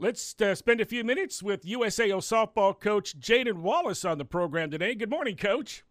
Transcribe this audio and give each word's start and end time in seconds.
Let's 0.00 0.40
uh, 0.40 0.54
spend 0.54 0.80
a 0.80 0.84
few 0.84 1.02
minutes 1.02 1.42
with 1.42 1.64
USAO 1.64 2.18
softball 2.18 2.78
coach 2.78 3.18
Jadyn 3.18 3.62
Wallis 3.62 4.04
on 4.04 4.16
the 4.16 4.24
program 4.24 4.70
today. 4.70 4.94
Good 4.94 5.10
morning, 5.10 5.34
coach. 5.34 5.82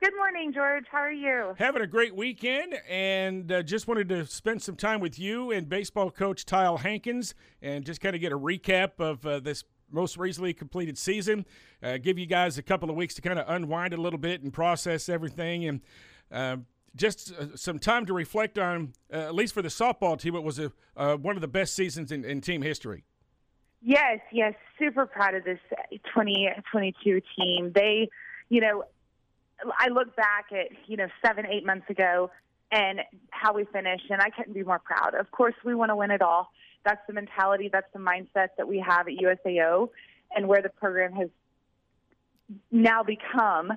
Good 0.00 0.16
morning, 0.16 0.52
George. 0.52 0.86
How 0.90 0.98
are 0.98 1.12
you? 1.12 1.54
Having 1.56 1.82
a 1.82 1.86
great 1.86 2.16
weekend, 2.16 2.74
and 2.90 3.52
uh, 3.52 3.62
just 3.62 3.86
wanted 3.86 4.08
to 4.08 4.26
spend 4.26 4.62
some 4.62 4.74
time 4.74 4.98
with 4.98 5.16
you 5.16 5.52
and 5.52 5.68
baseball 5.68 6.10
coach 6.10 6.44
Tyle 6.44 6.78
Hankins, 6.78 7.36
and 7.62 7.84
just 7.84 8.00
kind 8.00 8.16
of 8.16 8.20
get 8.20 8.32
a 8.32 8.36
recap 8.36 8.98
of 8.98 9.24
uh, 9.24 9.38
this 9.38 9.62
most 9.92 10.16
recently 10.16 10.52
completed 10.52 10.98
season. 10.98 11.46
Uh, 11.84 11.98
give 11.98 12.18
you 12.18 12.26
guys 12.26 12.58
a 12.58 12.62
couple 12.64 12.90
of 12.90 12.96
weeks 12.96 13.14
to 13.14 13.22
kind 13.22 13.38
of 13.38 13.48
unwind 13.48 13.94
a 13.94 13.96
little 13.96 14.18
bit 14.18 14.42
and 14.42 14.52
process 14.52 15.08
everything, 15.08 15.66
and 15.66 15.80
uh, 16.32 16.56
just 16.96 17.32
uh, 17.34 17.54
some 17.54 17.78
time 17.78 18.06
to 18.06 18.12
reflect 18.12 18.58
on, 18.58 18.92
uh, 19.12 19.18
at 19.18 19.36
least 19.36 19.54
for 19.54 19.62
the 19.62 19.68
softball 19.68 20.18
team, 20.18 20.34
it 20.34 20.42
was 20.42 20.58
a, 20.58 20.72
one 21.18 21.36
of 21.36 21.40
the 21.40 21.46
best 21.46 21.76
seasons 21.76 22.10
in, 22.10 22.24
in 22.24 22.40
team 22.40 22.62
history. 22.62 23.04
Yes, 23.84 24.20
yes, 24.30 24.54
super 24.78 25.06
proud 25.06 25.34
of 25.34 25.44
this 25.44 25.58
2022 26.14 27.20
team. 27.36 27.72
They, 27.74 28.08
you 28.48 28.60
know, 28.60 28.84
I 29.78 29.88
look 29.88 30.14
back 30.14 30.46
at, 30.52 30.68
you 30.86 30.96
know, 30.96 31.08
seven, 31.24 31.46
eight 31.46 31.66
months 31.66 31.90
ago 31.90 32.30
and 32.70 33.00
how 33.30 33.52
we 33.52 33.64
finished, 33.64 34.04
and 34.08 34.22
I 34.22 34.30
couldn't 34.30 34.52
be 34.52 34.62
more 34.62 34.78
proud. 34.78 35.14
Of 35.14 35.30
course, 35.32 35.54
we 35.64 35.74
want 35.74 35.90
to 35.90 35.96
win 35.96 36.12
it 36.12 36.22
all. 36.22 36.52
That's 36.84 37.00
the 37.06 37.12
mentality, 37.12 37.70
that's 37.72 37.92
the 37.92 37.98
mindset 37.98 38.48
that 38.56 38.68
we 38.68 38.78
have 38.78 39.08
at 39.08 39.14
USAO 39.14 39.88
and 40.34 40.48
where 40.48 40.62
the 40.62 40.68
program 40.68 41.12
has 41.14 41.28
now 42.70 43.02
become. 43.02 43.72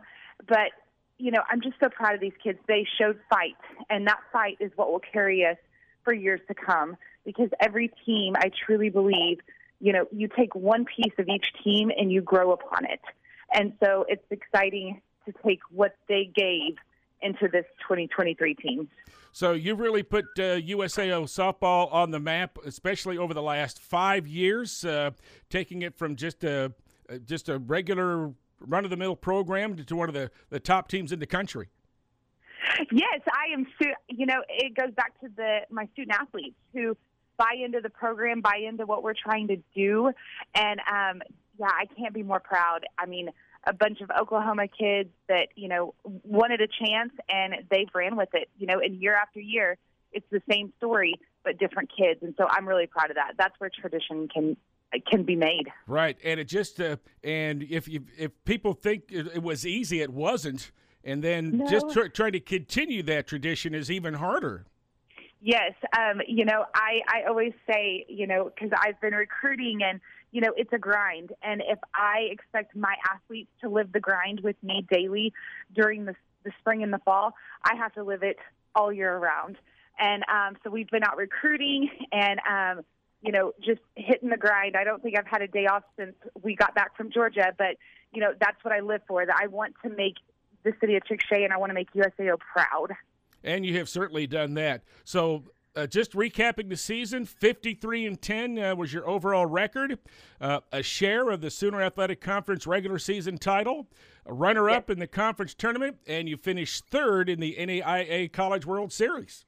But, 0.48 0.72
you 1.18 1.32
know, 1.32 1.42
I'm 1.50 1.62
just 1.62 1.76
so 1.80 1.90
proud 1.90 2.14
of 2.14 2.22
these 2.22 2.34
kids. 2.44 2.60
They 2.68 2.88
showed 3.00 3.20
fight, 3.30 3.58
and 3.90 4.08
that 4.08 4.20
fight 4.32 4.58
is 4.60 4.72
what 4.76 4.92
will 4.92 5.02
carry 5.02 5.46
us 5.46 5.58
for 6.04 6.14
years 6.14 6.42
to 6.48 6.54
come 6.54 6.96
because 7.26 7.50
every 7.60 7.92
team, 8.06 8.36
I 8.38 8.52
truly 8.66 8.90
believe, 8.90 9.40
you 9.86 9.94
know, 9.94 10.08
you 10.12 10.28
take 10.28 10.56
one 10.56 10.84
piece 10.84 11.14
of 11.20 11.28
each 11.28 11.46
team 11.64 11.92
and 11.96 12.12
you 12.12 12.20
grow 12.20 12.52
upon 12.52 12.86
it. 12.86 13.02
And 13.54 13.74
so 13.84 14.04
it's 14.10 14.26
exciting 14.32 15.00
to 15.28 15.34
take 15.46 15.60
what 15.70 15.96
they 16.10 16.32
gave 16.36 16.78
into 17.22 17.48
this 17.48 17.66
2023 17.84 18.56
team. 18.56 18.90
So 19.32 19.52
you've 19.52 19.80
really 19.80 20.02
put 20.02 20.26
uh, 20.38 20.58
USAO 20.58 21.26
softball 21.26 21.94
on 21.94 22.10
the 22.10 22.20
map, 22.20 22.58
especially 22.66 23.20
over 23.20 23.36
the 23.36 23.44
last 23.44 23.80
five 23.80 24.26
years, 24.26 24.84
uh, 24.84 25.12
taking 25.52 25.84
it 25.84 25.96
from 25.96 26.16
just 26.16 26.44
a 26.44 26.74
just 27.24 27.50
a 27.50 27.60
regular 27.60 28.32
run 28.60 28.86
of 28.86 28.90
the 28.90 28.98
mill 28.98 29.16
program 29.16 29.76
to 29.76 29.96
one 29.96 30.10
of 30.10 30.16
the, 30.16 30.32
the 30.50 30.60
top 30.60 30.88
teams 30.88 31.12
in 31.12 31.20
the 31.20 31.28
country. 31.28 31.70
Yes, 32.92 33.22
I 33.28 33.54
am. 33.54 33.68
You 34.10 34.26
know, 34.26 34.42
it 34.50 34.76
goes 34.76 34.92
back 34.96 35.20
to 35.22 35.28
the 35.36 35.60
my 35.70 35.88
student 35.94 36.18
athletes 36.20 36.56
who 36.74 36.98
buy 37.38 37.54
into 37.64 37.82
the 37.82 37.90
program, 37.90 38.42
buy 38.42 38.60
into 38.68 38.86
what 38.86 39.04
we're 39.04 39.14
trying 39.14 39.48
to 39.48 39.58
do, 39.76 40.12
and 40.54 40.80
um, 40.80 41.22
yeah, 41.60 41.68
I 41.68 41.86
can't 41.98 42.14
be 42.14 42.24
more 42.24 42.40
proud. 42.40 42.82
I 42.98 43.06
mean, 43.06 43.30
a 43.66 43.74
bunch 43.74 44.02
of 44.02 44.12
Oklahoma 44.12 44.68
kids 44.68 45.10
that 45.28 45.50
you 45.56 45.68
know 45.68 45.94
wanted 46.04 46.62
a 46.62 46.68
chance 46.68 47.12
and 47.30 47.56
they've 47.70 47.90
ran 47.94 48.16
with 48.16 48.30
it. 48.34 48.50
You 48.58 48.68
know, 48.68 48.80
and 48.80 49.02
year 49.02 49.16
after 49.16 49.40
year, 49.40 49.78
it's 50.12 50.26
the 50.32 50.42
same 50.50 50.74
story 50.78 51.16
but 51.44 51.60
different 51.60 51.92
kids, 51.96 52.22
and 52.24 52.34
so 52.38 52.48
I'm 52.50 52.68
really 52.68 52.88
proud 52.88 53.10
of 53.10 53.16
that. 53.16 53.34
That's 53.38 53.54
where 53.60 53.70
tradition 53.70 54.28
can 54.28 54.58
can 55.12 55.24
be 55.24 55.36
made. 55.36 55.66
Right, 55.88 56.18
and 56.24 56.40
it 56.40 56.46
just 56.46 56.80
uh, 56.80 56.98
and 57.24 57.64
if 57.64 57.88
you, 57.88 58.06
if 58.18 58.32
people 58.46 58.74
think 58.74 59.04
it 59.10 59.42
was 59.42 59.66
easy, 59.66 60.02
it 60.02 60.12
wasn't. 60.12 60.72
And 61.04 61.24
then 61.24 61.60
no. 61.60 61.68
just 61.68 61.92
tr- 61.92 62.08
trying 62.08 62.32
to 62.32 62.40
continue 62.40 63.04
that 63.04 63.28
tradition 63.28 63.76
is 63.76 63.92
even 63.92 64.16
harder. 64.16 64.66
Yes, 65.46 65.74
um, 65.96 66.22
you 66.28 66.44
know, 66.44 66.66
I, 66.74 67.02
I 67.08 67.30
always 67.30 67.54
say, 67.70 68.04
you 68.10 68.26
know, 68.26 68.46
because 68.46 68.72
I've 68.76 69.00
been 69.00 69.14
recruiting 69.14 69.82
and, 69.84 70.02
you 70.32 70.42
know, 70.42 70.52
it's 70.58 70.74
a 70.74 70.80
grind. 70.80 71.34
And 71.44 71.62
if 71.68 71.78
I 71.94 72.30
expect 72.32 72.76
my 72.76 72.96
athletes 73.14 73.52
to 73.62 73.70
live 73.70 73.92
the 73.92 74.00
grind 74.00 74.40
with 74.40 74.56
me 74.64 74.84
daily 74.90 75.34
during 75.76 76.06
the, 76.06 76.16
the 76.46 76.52
spring 76.62 76.82
and 76.82 76.92
the 76.92 76.98
fall, 77.06 77.36
I 77.64 77.76
have 77.76 77.94
to 77.94 78.04
live 78.04 78.24
it 78.24 78.38
all 78.74 78.92
year 78.92 79.16
round. 79.20 79.58
And 80.00 80.24
um, 80.34 80.58
so 80.64 80.72
we've 80.72 80.90
been 80.90 81.04
out 81.04 81.16
recruiting 81.16 81.92
and, 82.12 82.40
um, 82.50 82.84
you 83.22 83.32
know, 83.32 83.52
just 83.64 83.82
hitting 83.94 84.30
the 84.30 84.38
grind. 84.38 84.76
I 84.76 84.84
don't 84.84 85.04
think 85.04 85.16
I've 85.16 85.28
had 85.28 85.44
a 85.44 85.48
day 85.48 85.68
off 85.68 85.84
since 85.96 86.16
we 86.42 86.56
got 86.56 86.74
back 86.74 86.98
from 86.98 87.12
Georgia, 87.12 87.54
but, 87.56 87.78
you 88.12 88.20
know, 88.20 88.34
that's 88.40 88.58
what 88.64 88.74
I 88.74 88.80
live 88.80 89.02
for. 89.08 89.24
That 89.24 89.36
I 89.40 89.46
want 89.46 89.76
to 89.84 89.92
make 89.92 90.16
the 90.64 90.74
city 90.82 90.96
of 90.96 91.04
Chickasha 91.04 91.44
and 91.44 91.54
I 91.54 91.58
want 91.58 91.70
to 91.70 91.76
make 91.76 91.94
USAO 91.94 92.40
proud 92.40 92.96
and 93.46 93.66
you 93.66 93.78
have 93.78 93.88
certainly 93.88 94.28
done 94.28 94.56
that. 94.56 94.84
So, 95.06 95.44
uh, 95.76 95.86
just 95.86 96.14
recapping 96.14 96.70
the 96.70 96.78
season 96.78 97.26
53 97.26 98.06
and 98.06 98.22
10 98.22 98.58
uh, 98.60 98.76
was 98.76 98.94
your 98.94 99.08
overall 99.08 99.46
record. 99.46 100.00
Uh, 100.40 100.62
a 100.72 100.82
share 100.82 101.30
of 101.30 101.42
the 101.42 101.52
sooner 101.52 101.82
athletic 101.82 102.22
conference 102.22 102.66
regular 102.66 102.98
season 102.98 103.38
title 103.38 103.88
a 104.26 104.34
runner-up 104.34 104.90
in 104.90 105.00
the 105.00 105.08
conference 105.08 105.54
tournament 105.54 105.98
and 106.08 106.28
you 106.28 106.38
finished 106.38 106.86
third 106.88 107.30
in 107.30 107.40
the 107.40 107.56
naia 107.60 108.32
college 108.32 108.66
world 108.66 108.92
series. 108.92 109.46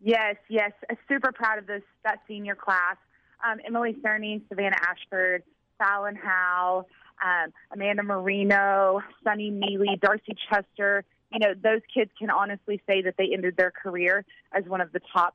Yes 0.00 0.36
yes. 0.48 0.72
Super 1.08 1.32
proud 1.32 1.58
of 1.58 1.66
this 1.66 1.82
that 2.04 2.20
senior 2.28 2.54
class. 2.54 2.96
Um, 3.44 3.58
emily 3.66 3.96
cerny 4.04 4.42
savannah 4.48 4.76
ashford 4.86 5.42
fallon 5.78 6.14
howe 6.14 6.86
um, 7.24 7.52
amanda 7.72 8.02
marino 8.02 9.02
sunny 9.24 9.50
neely 9.50 9.98
darcy 10.00 10.36
chester 10.48 11.04
you 11.34 11.40
know, 11.40 11.54
those 11.54 11.80
kids 11.92 12.10
can 12.18 12.30
honestly 12.30 12.80
say 12.86 13.02
that 13.02 13.16
they 13.18 13.30
ended 13.32 13.56
their 13.56 13.72
career 13.72 14.24
as 14.52 14.64
one 14.64 14.80
of 14.80 14.92
the 14.92 15.00
top 15.12 15.34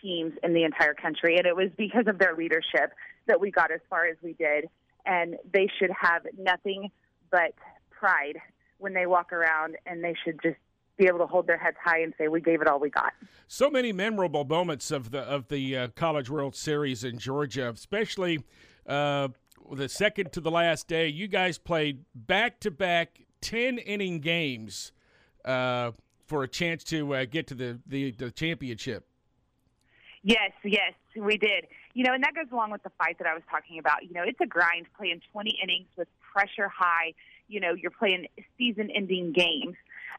teams 0.00 0.34
in 0.42 0.52
the 0.52 0.64
entire 0.64 0.94
country. 0.94 1.36
And 1.38 1.46
it 1.46 1.56
was 1.56 1.70
because 1.76 2.06
of 2.06 2.18
their 2.18 2.36
leadership 2.36 2.92
that 3.26 3.40
we 3.40 3.50
got 3.50 3.70
as 3.70 3.80
far 3.88 4.06
as 4.06 4.16
we 4.22 4.34
did. 4.34 4.68
And 5.06 5.36
they 5.52 5.66
should 5.78 5.90
have 5.98 6.26
nothing 6.38 6.90
but 7.30 7.54
pride 7.90 8.38
when 8.78 8.92
they 8.92 9.06
walk 9.06 9.32
around, 9.32 9.76
and 9.86 10.02
they 10.02 10.14
should 10.24 10.40
just 10.42 10.56
be 10.96 11.06
able 11.06 11.18
to 11.18 11.26
hold 11.26 11.46
their 11.46 11.58
heads 11.58 11.76
high 11.82 12.00
and 12.00 12.12
say 12.18 12.28
we 12.28 12.40
gave 12.40 12.60
it 12.60 12.68
all 12.68 12.78
we 12.78 12.90
got. 12.90 13.12
So 13.46 13.70
many 13.70 13.92
memorable 13.92 14.44
moments 14.44 14.90
of 14.90 15.10
the 15.10 15.20
of 15.20 15.48
the 15.48 15.76
uh, 15.76 15.88
College 15.88 16.28
World 16.28 16.54
Series 16.54 17.04
in 17.04 17.18
Georgia, 17.18 17.70
especially 17.70 18.42
uh, 18.86 19.28
the 19.72 19.88
second 19.88 20.32
to 20.32 20.40
the 20.40 20.50
last 20.50 20.88
day. 20.88 21.08
You 21.08 21.28
guys 21.28 21.58
played 21.58 22.04
back 22.14 22.60
to 22.60 22.70
back 22.70 23.20
ten 23.40 23.78
inning 23.78 24.20
games 24.20 24.92
uh, 25.44 25.92
for 26.26 26.42
a 26.42 26.48
chance 26.48 26.84
to 26.84 27.14
uh, 27.14 27.24
get 27.24 27.46
to 27.48 27.54
the, 27.54 27.78
the, 27.86 28.12
the 28.12 28.30
championship. 28.30 29.06
Yes, 30.22 30.52
yes, 30.64 30.92
we 31.16 31.38
did. 31.38 31.66
You 31.94 32.04
know, 32.04 32.12
and 32.12 32.22
that 32.22 32.34
goes 32.34 32.52
along 32.52 32.70
with 32.70 32.82
the 32.82 32.90
fight 32.98 33.18
that 33.18 33.26
I 33.26 33.34
was 33.34 33.42
talking 33.50 33.78
about. 33.78 34.04
You 34.06 34.14
know, 34.14 34.22
it's 34.24 34.40
a 34.40 34.46
grind 34.46 34.86
playing 34.96 35.22
20 35.32 35.58
innings 35.62 35.88
with 35.96 36.08
pressure 36.32 36.68
high. 36.68 37.14
You 37.48 37.60
know, 37.60 37.74
you're 37.74 37.90
playing 37.90 38.26
season 38.58 38.90
ending 38.94 39.32
games. 39.32 39.76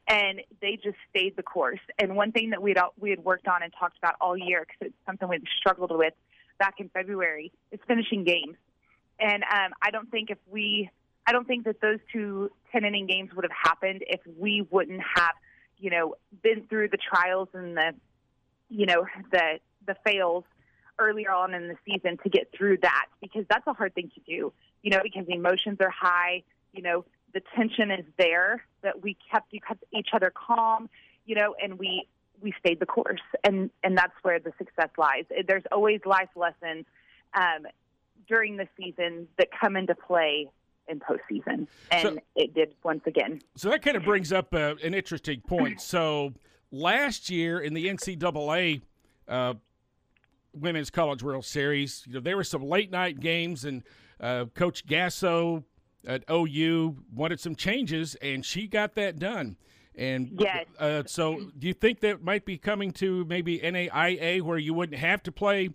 And 0.08 0.42
they 0.62 0.80
just 0.84 0.98
stayed 1.12 1.36
the 1.36 1.44
course. 1.44 1.80
And 2.00 2.16
one 2.16 2.32
thing 2.32 2.50
that 2.50 2.62
we'd, 2.62 2.78
we 3.00 3.12
had 3.12 3.24
worked 3.24 3.48
on 3.48 3.62
and 3.62 3.72
talked 3.80 3.98
about 4.00 4.16
all 4.20 4.36
year, 4.36 4.66
because 4.66 4.88
it's 4.88 5.06
something 5.06 5.30
we've 5.30 5.44
struggled 5.60 5.92
with 5.96 6.14
back 6.58 6.76
in 6.80 6.90
February, 6.90 7.52
is 7.72 7.80
finishing 7.88 8.24
games. 8.24 8.58
And 9.20 9.44
um, 9.44 9.74
I 9.82 9.92
don't 9.92 10.10
think 10.10 10.32
if 10.32 10.40
we 10.50 10.90
I 11.26 11.32
don't 11.32 11.48
think 11.48 11.66
that 11.66 11.82
those 11.82 12.00
two 12.12 12.52
10 12.72 12.86
inning 12.86 13.08
games 13.08 13.32
would 13.36 13.46
have 13.46 13.52
happened 13.52 14.04
if 14.08 14.20
we 14.38 14.66
wouldn't 14.70 15.02
have, 15.16 15.34
you 15.78 15.90
know, 15.90 16.16
been 16.42 16.64
through 16.68 16.90
the 16.90 16.98
trials 16.98 17.50
and 17.54 17.78
the, 17.78 17.94
you 18.70 18.86
know, 18.86 19.06
the 19.32 19.60
the 19.86 19.96
fails 20.06 20.44
earlier 21.00 21.32
on 21.32 21.54
in 21.54 21.68
the 21.68 21.76
season 21.86 22.18
to 22.24 22.30
get 22.30 22.52
through 22.56 22.78
that 22.78 23.08
because 23.22 23.46
that's 23.50 23.66
a 23.68 23.74
hard 23.74 23.94
thing 23.96 24.12
to 24.14 24.22
do, 24.22 24.54
you 24.84 24.92
know, 24.92 25.00
because 25.02 25.26
the 25.26 25.34
emotions 25.34 25.78
are 25.82 25.90
high, 25.90 26.44
you 26.74 26.82
know, 26.82 27.04
the 27.34 27.42
tension 27.56 27.92
is 27.92 28.06
there, 28.18 28.64
that 28.84 29.02
we 29.02 29.18
kept 29.32 29.54
each 29.54 30.10
other 30.14 30.32
calm, 30.32 30.90
you 31.26 31.36
know, 31.36 31.56
and 31.62 31.80
we 31.80 32.08
we 32.42 32.54
stayed 32.60 32.80
the 32.80 32.86
course, 32.86 33.22
and 33.44 33.70
and 33.84 33.98
that's 33.98 34.14
where 34.24 34.40
the 34.40 34.52
success 34.58 34.90
lies. 34.98 35.26
There's 35.48 35.64
always 35.72 36.02
life 36.06 36.30
lessons 36.36 36.86
um, 37.34 37.68
during 38.28 38.58
the 38.58 38.68
season 38.78 39.28
that 39.38 39.50
come 39.60 39.76
into 39.76 39.96
play 39.96 40.50
in 40.92 41.00
postseason, 41.00 41.68
and 41.90 42.02
so, 42.02 42.18
it 42.36 42.54
did 42.54 42.76
once 42.84 43.02
again. 43.08 43.42
So 43.56 43.70
that 43.70 43.82
kind 43.82 43.98
of 43.98 44.04
brings 44.04 44.32
up 44.32 44.54
uh, 44.54 44.76
an 44.84 44.94
interesting 44.94 45.42
point. 45.42 45.82
So 45.82 46.34
last 46.72 47.30
year 47.30 47.60
in 47.60 47.74
the 47.74 47.88
NCAA 47.88 48.82
uh, 49.28 49.54
Women's 50.54 50.90
College 50.90 51.24
World 51.24 51.46
Series, 51.46 52.04
you 52.06 52.14
know 52.14 52.20
there 52.20 52.36
were 52.36 52.44
some 52.44 52.64
late 52.64 52.92
night 52.92 53.20
games, 53.20 53.66
and 53.66 53.84
uh, 54.20 54.46
Coach 54.54 54.86
Gasso 54.86 55.64
at 56.06 56.24
OU 56.30 56.98
wanted 57.14 57.40
some 57.40 57.56
changes, 57.56 58.16
and 58.16 58.46
she 58.46 58.68
got 58.68 58.96
that 58.96 59.18
done. 59.18 59.56
And 59.96 60.38
yes. 60.40 60.68
Uh, 60.80 61.04
so, 61.06 61.52
do 61.58 61.68
you 61.68 61.74
think 61.74 62.00
that 62.02 62.24
might 62.24 62.46
be 62.46 62.58
coming 62.58 62.92
to 62.94 63.26
maybe 63.26 63.60
NAIA 63.60 64.42
where 64.42 64.58
you 64.58 64.74
wouldn't 64.74 65.00
have 65.00 65.22
to 65.24 65.32
play? 65.32 65.70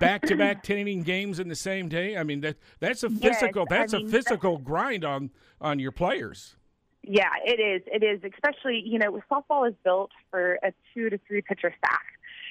Back 0.00 0.22
to 0.22 0.36
back 0.36 0.62
ten 0.64 0.78
inning 0.78 1.02
games 1.02 1.38
in 1.38 1.48
the 1.48 1.56
same 1.56 1.88
day. 1.88 2.16
I 2.16 2.22
mean 2.22 2.40
that 2.42 2.56
that's 2.80 3.02
a 3.02 3.10
physical 3.10 3.66
yes, 3.70 3.78
that's 3.78 3.94
I 3.94 3.98
mean, 3.98 4.08
a 4.08 4.10
physical 4.10 4.58
grind 4.58 5.04
on 5.04 5.30
on 5.60 5.78
your 5.78 5.92
players. 5.92 6.56
Yeah, 7.02 7.30
it 7.44 7.60
is. 7.60 7.82
It 7.86 8.02
is, 8.02 8.20
especially 8.32 8.82
you 8.84 8.98
know, 8.98 9.20
softball 9.30 9.68
is 9.68 9.74
built 9.84 10.10
for 10.30 10.58
a 10.62 10.72
two 10.92 11.10
to 11.10 11.18
three 11.26 11.42
pitcher 11.42 11.74
staff. 11.78 12.00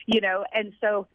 You 0.05 0.21
know, 0.21 0.45
and 0.53 0.73
so 0.81 1.07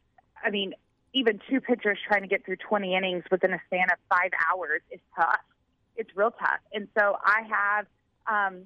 I 0.44 0.50
mean, 0.50 0.74
even 1.14 1.40
two 1.48 1.60
pitchers 1.60 1.98
trying 2.06 2.22
to 2.22 2.28
get 2.28 2.44
through 2.44 2.56
20 2.56 2.94
innings 2.94 3.24
within 3.30 3.52
a 3.52 3.60
span 3.66 3.86
of 3.90 3.98
five 4.08 4.30
hours 4.50 4.80
is 4.90 5.00
tough. 5.14 5.40
It's 5.96 6.10
real 6.14 6.30
tough. 6.30 6.60
And 6.72 6.88
so 6.98 7.16
I 7.22 7.42
have 7.48 7.86
um, 8.26 8.62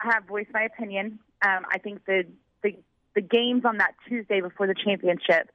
I 0.00 0.12
have 0.14 0.24
voiced 0.26 0.50
my 0.52 0.62
opinion. 0.62 1.18
Um, 1.42 1.66
I 1.70 1.78
think 1.78 2.04
the, 2.04 2.24
the 2.62 2.76
the 3.14 3.20
games 3.20 3.64
on 3.64 3.78
that 3.78 3.94
Tuesday 4.08 4.40
before 4.40 4.66
the 4.66 4.74
championship 4.74 5.50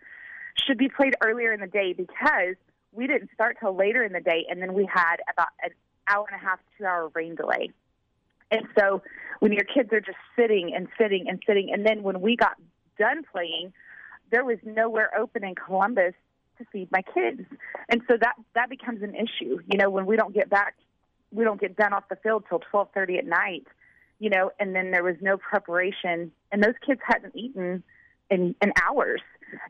should 0.65 0.77
be 0.77 0.89
played 0.89 1.15
earlier 1.21 1.53
in 1.53 1.59
the 1.59 1.67
day 1.67 1.93
because 1.93 2.55
we 2.91 3.07
didn't 3.07 3.31
start 3.33 3.57
till 3.59 3.75
later 3.75 4.03
in 4.03 4.13
the 4.13 4.21
day, 4.21 4.45
and 4.49 4.61
then 4.61 4.73
we 4.73 4.85
had 4.91 5.17
about 5.31 5.49
an 5.63 5.71
hour 6.07 6.25
and 6.31 6.39
a 6.39 6.43
half, 6.43 6.59
two 6.77 6.85
hour 6.85 7.09
rain 7.13 7.35
delay. 7.35 7.71
And 8.51 8.67
so 8.77 9.01
when 9.39 9.51
your 9.51 9.63
kids 9.63 9.91
are 9.91 9.99
just 9.99 10.17
sitting 10.35 10.73
and 10.75 10.87
sitting 10.97 11.27
and 11.27 11.41
sitting, 11.47 11.71
and 11.73 11.85
then 11.85 12.03
when 12.03 12.21
we 12.21 12.35
got 12.35 12.55
done 12.99 13.23
playing, 13.31 13.73
there 14.31 14.45
was 14.45 14.57
nowhere 14.63 15.09
open 15.17 15.43
in 15.43 15.55
Columbus 15.55 16.13
to 16.59 16.65
feed 16.71 16.91
my 16.91 17.01
kids, 17.01 17.41
and 17.89 18.01
so 18.07 18.15
that 18.19 18.35
that 18.53 18.69
becomes 18.69 19.01
an 19.01 19.15
issue. 19.15 19.59
You 19.65 19.77
know, 19.79 19.89
when 19.89 20.05
we 20.05 20.15
don't 20.15 20.33
get 20.33 20.49
back, 20.49 20.75
we 21.31 21.43
don't 21.43 21.59
get 21.59 21.75
done 21.75 21.93
off 21.93 22.07
the 22.09 22.15
field 22.17 22.43
till 22.47 22.59
twelve 22.59 22.89
thirty 22.93 23.17
at 23.17 23.25
night. 23.25 23.65
You 24.19 24.29
know, 24.29 24.51
and 24.59 24.75
then 24.75 24.91
there 24.91 25.03
was 25.03 25.15
no 25.19 25.37
preparation, 25.37 26.31
and 26.51 26.63
those 26.63 26.75
kids 26.85 27.01
hadn't 27.03 27.35
eaten 27.35 27.83
in, 28.29 28.55
in 28.61 28.73
hours. 28.81 29.21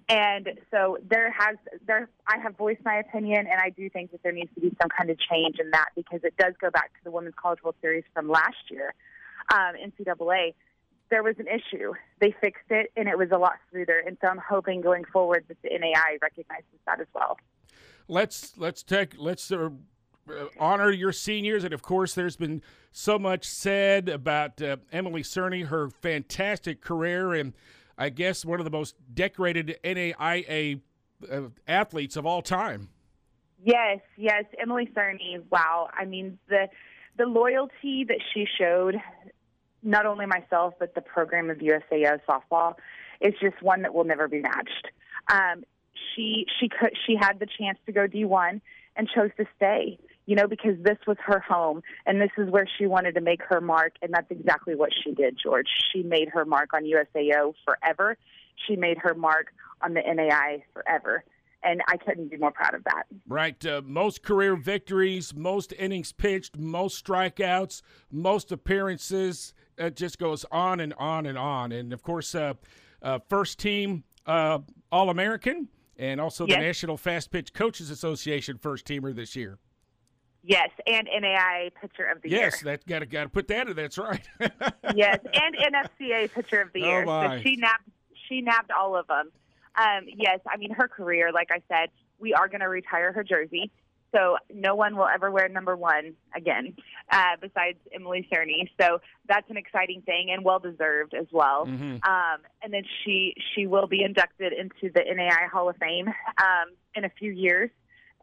And 0.09 0.49
so 0.71 0.97
there 1.09 1.31
has 1.31 1.57
there 1.85 2.09
I 2.27 2.37
have 2.39 2.57
voiced 2.57 2.83
my 2.83 2.95
opinion 2.95 3.47
and 3.49 3.59
I 3.59 3.69
do 3.69 3.89
think 3.89 4.11
that 4.11 4.23
there 4.23 4.31
needs 4.31 4.53
to 4.55 4.61
be 4.61 4.75
some 4.81 4.89
kind 4.89 5.09
of 5.09 5.17
change 5.19 5.57
in 5.59 5.71
that 5.71 5.89
because 5.95 6.21
it 6.23 6.35
does 6.37 6.53
go 6.59 6.69
back 6.69 6.93
to 6.93 7.03
the 7.03 7.11
Women's 7.11 7.35
College 7.35 7.63
World 7.63 7.75
Series 7.81 8.03
from 8.13 8.29
last 8.29 8.69
year, 8.69 8.93
um, 9.53 9.73
NCAA. 9.75 10.53
There 11.09 11.23
was 11.23 11.35
an 11.37 11.47
issue. 11.47 11.93
They 12.19 12.33
fixed 12.41 12.69
it 12.69 12.91
and 12.95 13.07
it 13.07 13.17
was 13.17 13.29
a 13.31 13.37
lot 13.37 13.53
smoother. 13.71 13.99
And 14.05 14.17
so 14.21 14.27
I'm 14.27 14.39
hoping 14.39 14.81
going 14.81 15.05
forward 15.05 15.45
that 15.47 15.61
the 15.61 15.69
NAI 15.69 16.17
recognizes 16.21 16.65
that 16.85 16.99
as 16.99 17.07
well. 17.13 17.37
Let's 18.07 18.57
let's 18.57 18.83
take 18.83 19.15
let's 19.17 19.51
uh, 19.51 19.69
honor 20.59 20.91
your 20.91 21.11
seniors 21.11 21.63
and 21.63 21.73
of 21.73 21.81
course 21.81 22.13
there's 22.15 22.35
been 22.35 22.61
so 22.91 23.17
much 23.17 23.45
said 23.45 24.07
about 24.07 24.61
uh, 24.61 24.77
Emily 24.91 25.23
Cerny, 25.23 25.65
her 25.65 25.89
fantastic 25.89 26.81
career 26.81 27.33
and 27.33 27.53
I 27.97 28.09
guess, 28.09 28.43
one 28.43 28.59
of 28.59 28.65
the 28.65 28.71
most 28.71 28.95
decorated 29.13 29.77
NAIA 29.83 30.81
uh, 31.31 31.41
athletes 31.67 32.15
of 32.15 32.25
all 32.25 32.41
time. 32.41 32.89
Yes, 33.63 33.99
yes, 34.17 34.43
Emily 34.61 34.89
Cerny. 34.93 35.41
Wow, 35.49 35.89
I 35.93 36.05
mean 36.05 36.37
the 36.49 36.67
the 37.17 37.25
loyalty 37.25 38.03
that 38.05 38.19
she 38.33 38.45
showed, 38.57 38.99
not 39.81 40.05
only 40.05 40.25
myself 40.25 40.73
but 40.79 40.95
the 40.95 41.01
program 41.01 41.49
of 41.49 41.59
USAO 41.59 42.19
softball, 42.27 42.75
is 43.21 43.33
just 43.41 43.61
one 43.61 43.83
that 43.83 43.93
will 43.93 44.03
never 44.03 44.27
be 44.27 44.41
matched. 44.41 44.87
Um, 45.31 45.63
she 46.13 46.45
she 46.59 46.67
could 46.67 46.91
she 47.05 47.15
had 47.15 47.39
the 47.39 47.47
chance 47.57 47.77
to 47.85 47.91
go 47.91 48.07
D1 48.07 48.59
and 48.95 49.07
chose 49.07 49.29
to 49.37 49.45
stay 49.55 49.97
you 50.25 50.35
know, 50.35 50.47
because 50.47 50.75
this 50.81 50.97
was 51.05 51.17
her 51.25 51.39
home 51.39 51.81
and 52.05 52.21
this 52.21 52.31
is 52.37 52.49
where 52.49 52.67
she 52.77 52.85
wanted 52.85 53.15
to 53.15 53.21
make 53.21 53.41
her 53.43 53.59
mark. 53.59 53.93
And 54.01 54.13
that's 54.13 54.29
exactly 54.31 54.75
what 54.75 54.91
she 55.03 55.11
did, 55.11 55.37
George. 55.41 55.67
She 55.91 56.03
made 56.03 56.29
her 56.29 56.45
mark 56.45 56.73
on 56.73 56.83
USAO 56.83 57.53
forever. 57.65 58.17
She 58.67 58.75
made 58.75 58.97
her 58.99 59.13
mark 59.13 59.47
on 59.81 59.93
the 59.93 60.01
NAI 60.01 60.63
forever. 60.73 61.23
And 61.65 61.81
I 61.87 61.95
couldn't 61.95 62.29
be 62.29 62.37
more 62.37 62.51
proud 62.51 62.73
of 62.73 62.83
that. 62.83 63.03
Right. 63.27 63.65
Uh, 63.65 63.81
most 63.85 64.21
career 64.21 64.55
victories, 64.55 65.33
most 65.33 65.73
innings 65.79 66.11
pitched, 66.11 66.57
most 66.57 67.05
strikeouts, 67.05 67.81
most 68.11 68.51
appearances. 68.51 69.53
It 69.77 69.95
just 69.95 70.19
goes 70.19 70.45
on 70.51 70.81
and 70.81 70.93
on 70.95 71.25
and 71.25 71.37
on. 71.37 71.71
And 71.71 71.93
of 71.93 72.03
course, 72.03 72.35
uh, 72.35 72.55
uh, 73.01 73.19
first 73.29 73.59
team 73.59 74.03
uh, 74.25 74.59
All 74.91 75.09
American 75.09 75.69
and 75.97 76.19
also 76.19 76.45
the 76.45 76.57
National 76.57 76.97
Fast 76.97 77.31
Pitch 77.31 77.53
Coaches 77.53 77.89
Association 77.89 78.57
first 78.57 78.85
teamer 78.85 79.15
this 79.15 79.35
year. 79.35 79.57
Yes, 80.45 80.69
and 80.85 81.07
NAI 81.21 81.71
Pitcher 81.79 82.05
of 82.05 82.21
the 82.21 82.29
yes, 82.29 82.37
Year. 82.37 82.45
Yes, 82.45 82.61
that 82.63 82.85
got 82.85 82.99
to 82.99 83.05
got 83.05 83.23
to 83.23 83.29
put 83.29 83.47
that 83.47 83.69
in. 83.69 83.75
That's 83.75 83.97
right. 83.97 84.27
yes, 84.93 85.19
and 85.33 85.55
NFCA 85.55 86.31
Pitcher 86.33 86.61
of 86.61 86.73
the 86.73 86.83
oh 86.83 86.87
Year. 86.87 87.05
My. 87.05 87.37
So 87.37 87.43
she 87.43 87.55
nabbed 87.55 87.89
she 88.27 88.41
nabbed 88.41 88.71
all 88.71 88.97
of 88.97 89.07
them. 89.07 89.31
Um, 89.75 90.05
yes, 90.05 90.39
I 90.47 90.57
mean 90.57 90.71
her 90.71 90.89
career. 90.89 91.31
Like 91.31 91.49
I 91.51 91.61
said, 91.69 91.89
we 92.19 92.33
are 92.33 92.49
going 92.49 92.59
to 92.59 92.67
retire 92.67 93.13
her 93.13 93.23
jersey, 93.23 93.71
so 94.13 94.37
no 94.53 94.75
one 94.75 94.97
will 94.97 95.07
ever 95.07 95.31
wear 95.31 95.47
number 95.47 95.77
one 95.77 96.13
again, 96.35 96.75
uh, 97.09 97.37
besides 97.39 97.77
Emily 97.93 98.27
Cerny. 98.31 98.69
So 98.79 98.99
that's 99.29 99.49
an 99.49 99.55
exciting 99.55 100.01
thing 100.01 100.29
and 100.29 100.43
well 100.43 100.59
deserved 100.59 101.13
as 101.13 101.27
well. 101.31 101.65
Mm-hmm. 101.65 101.97
Um, 102.03 102.39
and 102.61 102.73
then 102.73 102.83
she 103.03 103.33
she 103.55 103.65
will 103.65 103.87
be 103.87 104.03
inducted 104.03 104.51
into 104.51 104.93
the 104.93 105.01
NAI 105.07 105.47
Hall 105.51 105.69
of 105.69 105.77
Fame 105.77 106.09
um, 106.09 106.73
in 106.95 107.05
a 107.05 107.09
few 107.17 107.31
years 107.31 107.69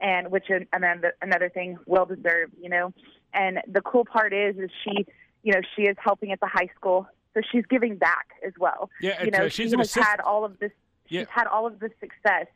and 0.00 0.30
which 0.30 0.50
is 0.50 0.62
another 0.72 1.14
another 1.22 1.48
thing 1.48 1.78
well 1.86 2.06
deserved, 2.06 2.54
you 2.60 2.68
know. 2.68 2.92
And 3.32 3.58
the 3.70 3.80
cool 3.80 4.04
part 4.04 4.32
is, 4.32 4.56
is 4.56 4.70
she, 4.84 5.06
you 5.42 5.52
know, 5.52 5.60
she 5.76 5.82
is 5.82 5.96
helping 5.98 6.32
at 6.32 6.40
the 6.40 6.46
high 6.46 6.68
school, 6.76 7.06
so 7.34 7.40
she's 7.50 7.64
giving 7.66 7.96
back 7.96 8.28
as 8.46 8.52
well. 8.58 8.90
Yeah, 9.00 9.22
you 9.22 9.30
know, 9.30 9.46
uh, 9.46 9.48
she 9.48 9.64
she's 9.64 9.72
has 9.72 9.88
assist- 9.88 10.06
had 10.06 10.20
all 10.20 10.44
of 10.44 10.58
this. 10.58 10.72
She's 11.06 11.18
yeah. 11.18 11.24
had 11.28 11.46
all 11.46 11.66
of 11.66 11.78
this 11.80 11.92
success, 12.00 12.46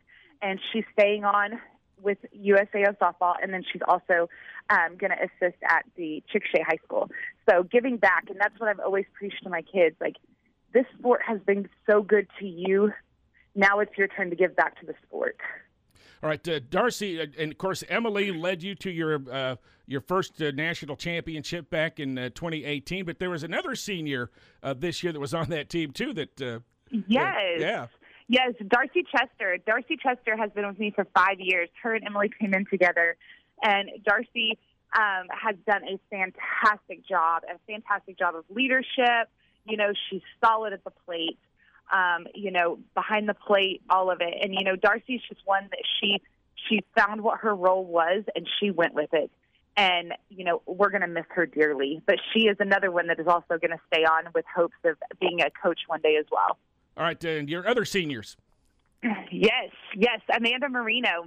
and 0.42 0.60
she's 0.72 0.84
staying 0.92 1.24
on 1.24 1.60
with 2.02 2.18
USAO 2.36 2.96
softball, 2.98 3.34
and 3.42 3.52
then 3.52 3.64
she's 3.72 3.82
also 3.86 4.28
um, 4.70 4.96
going 4.96 5.10
to 5.10 5.16
assist 5.16 5.60
at 5.68 5.84
the 5.96 6.22
Chickasha 6.32 6.62
High 6.64 6.78
School. 6.84 7.10
So 7.48 7.62
giving 7.62 7.96
back, 7.96 8.24
and 8.28 8.38
that's 8.38 8.58
what 8.58 8.68
I've 8.68 8.80
always 8.80 9.06
preached 9.14 9.42
to 9.44 9.50
my 9.50 9.62
kids. 9.62 9.96
Like, 10.00 10.16
this 10.72 10.84
sport 10.98 11.20
has 11.26 11.40
been 11.40 11.68
so 11.88 12.02
good 12.02 12.28
to 12.40 12.46
you. 12.46 12.92
Now 13.54 13.78
it's 13.80 13.96
your 13.96 14.08
turn 14.08 14.30
to 14.30 14.36
give 14.36 14.54
back 14.54 14.78
to 14.80 14.86
the 14.86 14.94
sport. 15.06 15.36
All 16.24 16.30
right, 16.30 16.48
uh, 16.48 16.58
Darcy, 16.70 17.20
uh, 17.20 17.26
and 17.38 17.52
of 17.52 17.58
course 17.58 17.84
Emily 17.86 18.32
led 18.32 18.62
you 18.62 18.74
to 18.76 18.90
your 18.90 19.20
uh, 19.30 19.56
your 19.86 20.00
first 20.00 20.40
uh, 20.40 20.52
national 20.52 20.96
championship 20.96 21.68
back 21.68 22.00
in 22.00 22.16
uh, 22.16 22.30
2018. 22.30 23.04
But 23.04 23.18
there 23.18 23.28
was 23.28 23.42
another 23.42 23.74
senior 23.74 24.30
uh, 24.62 24.72
this 24.72 25.02
year 25.02 25.12
that 25.12 25.20
was 25.20 25.34
on 25.34 25.50
that 25.50 25.68
team 25.68 25.90
too. 25.90 26.14
That 26.14 26.62
yes, 26.90 27.36
yeah, 27.58 27.86
yes, 28.26 28.54
Darcy 28.68 29.04
Chester. 29.14 29.58
Darcy 29.66 29.98
Chester 30.02 30.34
has 30.34 30.50
been 30.52 30.66
with 30.66 30.78
me 30.78 30.92
for 30.92 31.06
five 31.14 31.40
years. 31.40 31.68
Her 31.82 31.94
and 31.94 32.06
Emily 32.06 32.30
came 32.40 32.54
in 32.54 32.64
together, 32.70 33.18
and 33.62 33.90
Darcy 34.02 34.58
um, 34.96 35.26
has 35.28 35.56
done 35.66 35.82
a 35.84 36.00
fantastic 36.08 37.06
job, 37.06 37.42
a 37.54 37.58
fantastic 37.70 38.18
job 38.18 38.34
of 38.34 38.44
leadership. 38.48 39.28
You 39.66 39.76
know, 39.76 39.92
she's 40.08 40.22
solid 40.42 40.72
at 40.72 40.84
the 40.84 40.92
plate 41.04 41.38
um, 41.92 42.26
you 42.34 42.50
know, 42.50 42.78
behind 42.94 43.28
the 43.28 43.34
plate, 43.34 43.82
all 43.90 44.10
of 44.10 44.20
it. 44.20 44.34
And 44.42 44.54
you 44.54 44.64
know, 44.64 44.76
Darcy's 44.76 45.20
just 45.28 45.40
one 45.44 45.68
that 45.70 45.82
she 46.00 46.20
she 46.68 46.80
found 46.96 47.22
what 47.22 47.40
her 47.40 47.54
role 47.54 47.84
was 47.84 48.24
and 48.34 48.48
she 48.60 48.70
went 48.70 48.94
with 48.94 49.12
it. 49.12 49.30
And 49.76 50.14
you 50.28 50.44
know, 50.44 50.62
we're 50.66 50.90
going 50.90 51.02
to 51.02 51.08
miss 51.08 51.26
her 51.30 51.46
dearly. 51.46 52.02
But 52.06 52.16
she 52.32 52.46
is 52.46 52.56
another 52.60 52.90
one 52.90 53.08
that 53.08 53.18
is 53.18 53.26
also 53.26 53.58
going 53.58 53.70
to 53.70 53.80
stay 53.92 54.04
on 54.04 54.28
with 54.34 54.44
hopes 54.54 54.76
of 54.84 54.96
being 55.20 55.40
a 55.40 55.50
coach 55.50 55.80
one 55.86 56.00
day 56.00 56.16
as 56.18 56.26
well. 56.30 56.58
All 56.96 57.04
right, 57.04 57.22
and 57.24 57.48
your 57.48 57.66
other 57.66 57.84
seniors. 57.84 58.36
Yes, 59.30 59.70
yes, 59.94 60.20
Amanda 60.34 60.68
Marino, 60.70 61.26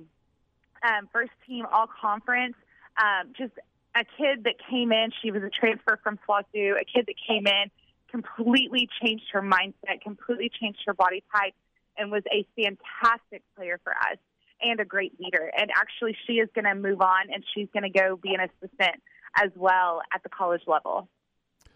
um, 0.82 1.10
first 1.12 1.32
team 1.46 1.66
all 1.72 1.88
conference. 2.02 2.56
Um, 2.98 3.34
just 3.38 3.52
a 3.96 4.04
kid 4.18 4.46
that 4.46 4.56
came 4.70 4.92
in. 4.92 5.12
She 5.22 5.30
was 5.30 5.44
a 5.44 5.50
transfer 5.50 6.00
from 6.02 6.18
SWOSU. 6.28 6.80
A 6.80 6.86
kid 6.86 7.06
that 7.06 7.16
came 7.28 7.46
in 7.46 7.70
completely 8.10 8.90
changed 9.02 9.26
her 9.34 9.42
mindset, 9.42 10.02
completely 10.02 10.52
changed 10.60 10.80
her 10.86 10.94
body 10.94 11.24
type, 11.36 11.54
and 11.98 12.12
was 12.12 12.24
a 12.32 12.46
fantastic 12.56 13.44
player 13.56 13.80
for 13.84 13.94
us 13.94 14.18
and 14.62 14.80
a 14.80 14.86
great 14.86 15.20
leader. 15.20 15.52
And 15.58 15.72
actually, 15.76 16.16
she 16.26 16.34
is 16.34 16.50
going 16.54 16.66
to 16.66 16.76
move 16.76 17.02
on 17.02 17.32
and 17.34 17.44
she's 17.54 17.68
going 17.74 17.84
to 17.84 17.90
go 17.90 18.16
be 18.16 18.34
an 18.34 18.42
assistant 18.42 19.02
as 19.36 19.52
well 19.56 20.02
at 20.14 20.24
the 20.24 20.30
college 20.30 20.62
level. 20.68 21.08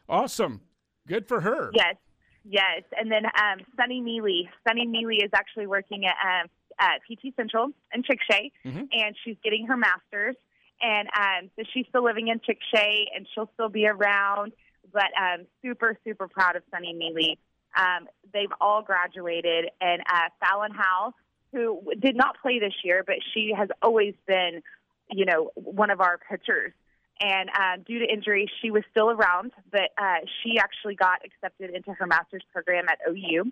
Awesome. 0.10 0.62
Good 1.08 1.28
for 1.28 1.42
her. 1.42 1.72
Yes. 1.74 1.96
Yes. 2.44 2.84
And 2.98 3.12
then 3.12 3.26
um, 3.26 3.66
Sunny 3.78 4.02
Mealy. 4.02 4.50
Sunny 4.68 4.88
Mealy 4.88 5.18
is 5.18 5.30
actually 5.34 5.68
working 5.68 6.06
at, 6.06 6.16
um, 6.24 6.50
at 6.80 7.02
PT 7.08 7.36
Central 7.36 7.70
in 7.94 8.04
Chickasha, 8.04 8.52
mm-hmm. 8.66 8.86
and 8.92 9.16
she's 9.24 9.38
getting 9.44 9.68
her 9.68 9.78
master's. 9.78 10.36
And 10.82 11.08
um, 11.16 11.52
so 11.56 11.64
she's 11.72 11.86
still 11.90 12.04
living 12.04 12.30
in 12.30 12.40
Chickasha, 12.40 13.04
and 13.16 13.28
she'll 13.34 13.50
still 13.54 13.70
be 13.70 13.88
around 13.88 14.54
but 14.94 15.10
um, 15.20 15.46
super, 15.62 15.98
super 16.04 16.28
proud 16.28 16.56
of 16.56 16.64
Sunny 16.72 16.94
Mealy. 16.94 17.38
Um, 17.78 18.08
they've 18.34 18.52
all 18.60 18.82
graduated, 18.82 19.70
and 19.80 20.02
uh, 20.12 20.30
Fallon 20.40 20.72
House, 20.72 21.14
who 21.54 21.82
did 22.00 22.16
not 22.16 22.36
play 22.42 22.60
this 22.60 22.74
year, 22.84 23.04
but 23.06 23.18
she 23.34 23.54
has 23.56 23.70
always 23.82 24.14
been, 24.28 24.62
you 25.10 25.26
know, 25.26 25.52
one 25.56 25.90
of 25.90 26.02
our 26.02 26.18
pitchers. 26.18 26.74
And 27.20 27.50
uh, 27.50 27.78
due 27.86 28.00
to 28.00 28.06
injury, 28.12 28.50
she 28.62 28.72
was 28.72 28.84
still 28.90 29.12
around, 29.12 29.52
but 29.72 29.92
uh, 29.98 30.26
she 30.42 30.58
actually 30.58 30.96
got 30.96 31.20
accepted 31.24 31.70
into 31.70 31.94
her 31.94 32.08
master's 32.08 32.44
program 32.52 32.86
at 32.90 33.00
OU, 33.08 33.52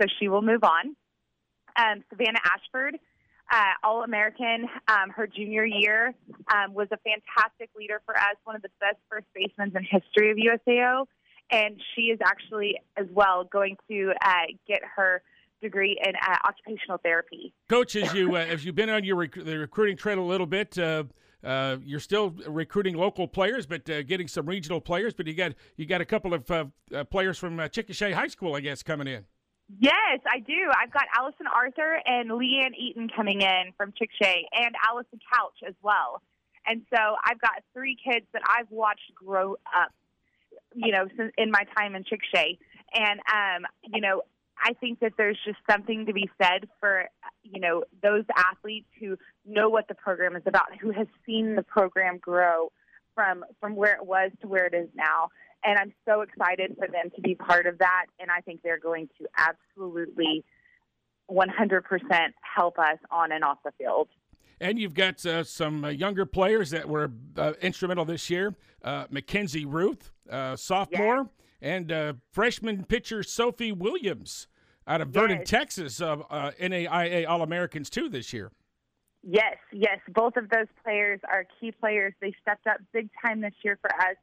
so 0.00 0.06
she 0.18 0.28
will 0.28 0.42
move 0.42 0.62
on. 0.62 0.96
Um, 1.76 2.04
Savannah 2.10 2.40
Ashford, 2.44 2.98
uh, 3.50 3.72
All 3.82 4.02
American 4.02 4.68
um, 4.88 5.10
her 5.10 5.26
junior 5.26 5.64
year, 5.64 6.14
um, 6.52 6.74
was 6.74 6.88
a 6.92 6.98
fantastic 6.98 7.70
leader 7.76 8.00
for 8.04 8.16
us, 8.16 8.36
one 8.44 8.56
of 8.56 8.62
the 8.62 8.70
best 8.80 8.96
first 9.08 9.26
basemen 9.34 9.72
in 9.76 9.84
history 9.84 10.30
of 10.30 10.36
USAO. 10.36 11.06
And 11.52 11.80
she 11.94 12.02
is 12.02 12.20
actually, 12.24 12.76
as 12.96 13.06
well, 13.12 13.44
going 13.44 13.76
to 13.88 14.12
uh, 14.24 14.30
get 14.68 14.82
her 14.96 15.22
degree 15.60 16.00
in 16.04 16.14
uh, 16.14 16.36
occupational 16.44 16.98
therapy. 16.98 17.52
Coach, 17.68 17.96
as 17.96 18.14
you 18.14 18.36
uh, 18.36 18.38
as 18.38 18.64
you've 18.64 18.74
been 18.74 18.88
on 18.88 19.04
your 19.04 19.16
rec- 19.16 19.34
the 19.34 19.58
recruiting 19.58 19.96
trail 19.96 20.20
a 20.20 20.22
little 20.22 20.46
bit, 20.46 20.78
uh, 20.78 21.04
uh, 21.44 21.76
you're 21.84 22.00
still 22.00 22.30
recruiting 22.46 22.94
local 22.94 23.26
players, 23.26 23.66
but 23.66 23.88
uh, 23.90 24.02
getting 24.02 24.28
some 24.28 24.46
regional 24.46 24.80
players. 24.80 25.12
But 25.12 25.26
you 25.26 25.34
got 25.34 25.54
you 25.76 25.86
got 25.86 26.00
a 26.00 26.04
couple 26.04 26.34
of 26.34 26.50
uh, 26.50 26.64
players 27.10 27.36
from 27.36 27.58
Chickasha 27.58 28.12
High 28.12 28.28
School, 28.28 28.54
I 28.54 28.60
guess, 28.60 28.82
coming 28.82 29.08
in. 29.08 29.24
Yes, 29.78 30.20
I 30.26 30.40
do. 30.40 30.70
I've 30.76 30.92
got 30.92 31.04
Allison 31.16 31.46
Arthur 31.54 32.00
and 32.04 32.30
Leanne 32.30 32.74
Eaton 32.78 33.08
coming 33.14 33.42
in 33.42 33.72
from 33.76 33.92
Chickasha, 33.92 34.34
and 34.52 34.74
Allison 34.88 35.20
Couch 35.32 35.58
as 35.66 35.74
well. 35.82 36.22
And 36.66 36.82
so 36.92 36.98
I've 37.24 37.40
got 37.40 37.62
three 37.72 37.96
kids 38.02 38.26
that 38.32 38.42
I've 38.46 38.70
watched 38.70 39.14
grow 39.14 39.52
up, 39.74 39.92
you 40.74 40.92
know, 40.92 41.06
in 41.38 41.50
my 41.50 41.64
time 41.76 41.94
in 41.94 42.04
Chickasha. 42.04 42.58
And 42.94 43.20
um, 43.32 43.66
you 43.82 44.00
know, 44.00 44.22
I 44.62 44.74
think 44.74 45.00
that 45.00 45.12
there's 45.16 45.38
just 45.44 45.58
something 45.70 46.06
to 46.06 46.12
be 46.12 46.28
said 46.42 46.68
for, 46.80 47.08
you 47.42 47.60
know, 47.60 47.84
those 48.02 48.24
athletes 48.36 48.88
who 48.98 49.16
know 49.46 49.68
what 49.68 49.88
the 49.88 49.94
program 49.94 50.36
is 50.36 50.42
about, 50.46 50.76
who 50.80 50.90
has 50.90 51.06
seen 51.24 51.54
the 51.54 51.62
program 51.62 52.18
grow 52.18 52.72
from 53.14 53.44
from 53.60 53.76
where 53.76 53.94
it 53.94 54.04
was 54.04 54.32
to 54.42 54.48
where 54.48 54.66
it 54.66 54.74
is 54.74 54.88
now. 54.94 55.30
And 55.64 55.78
I'm 55.78 55.92
so 56.08 56.22
excited 56.22 56.76
for 56.78 56.88
them 56.88 57.10
to 57.14 57.20
be 57.20 57.34
part 57.34 57.66
of 57.66 57.78
that. 57.78 58.06
And 58.18 58.30
I 58.30 58.40
think 58.40 58.62
they're 58.62 58.78
going 58.78 59.08
to 59.18 59.26
absolutely 59.36 60.44
100% 61.30 61.82
help 62.42 62.78
us 62.78 62.98
on 63.10 63.32
and 63.32 63.44
off 63.44 63.58
the 63.64 63.72
field. 63.78 64.08
And 64.60 64.78
you've 64.78 64.94
got 64.94 65.24
uh, 65.24 65.42
some 65.44 65.84
uh, 65.84 65.88
younger 65.88 66.26
players 66.26 66.70
that 66.70 66.88
were 66.88 67.10
uh, 67.36 67.52
instrumental 67.62 68.04
this 68.04 68.28
year. 68.28 68.54
Uh, 68.82 69.06
Mackenzie 69.10 69.64
Ruth, 69.64 70.10
uh, 70.30 70.56
sophomore, 70.56 71.28
and 71.62 71.90
uh, 71.90 72.12
freshman 72.32 72.84
pitcher 72.84 73.22
Sophie 73.22 73.72
Williams 73.72 74.48
out 74.86 75.00
of 75.00 75.08
Vernon, 75.08 75.44
Texas, 75.44 76.00
uh, 76.00 76.16
uh, 76.30 76.50
NAIA 76.60 77.26
All 77.28 77.42
Americans 77.42 77.88
too 77.88 78.08
this 78.08 78.32
year. 78.32 78.50
Yes, 79.22 79.56
yes. 79.72 79.98
Both 80.08 80.36
of 80.36 80.48
those 80.48 80.66
players 80.82 81.20
are 81.30 81.46
key 81.60 81.72
players. 81.72 82.14
They 82.20 82.34
stepped 82.40 82.66
up 82.66 82.78
big 82.92 83.08
time 83.24 83.40
this 83.40 83.52
year 83.62 83.78
for 83.80 83.94
us, 83.94 84.16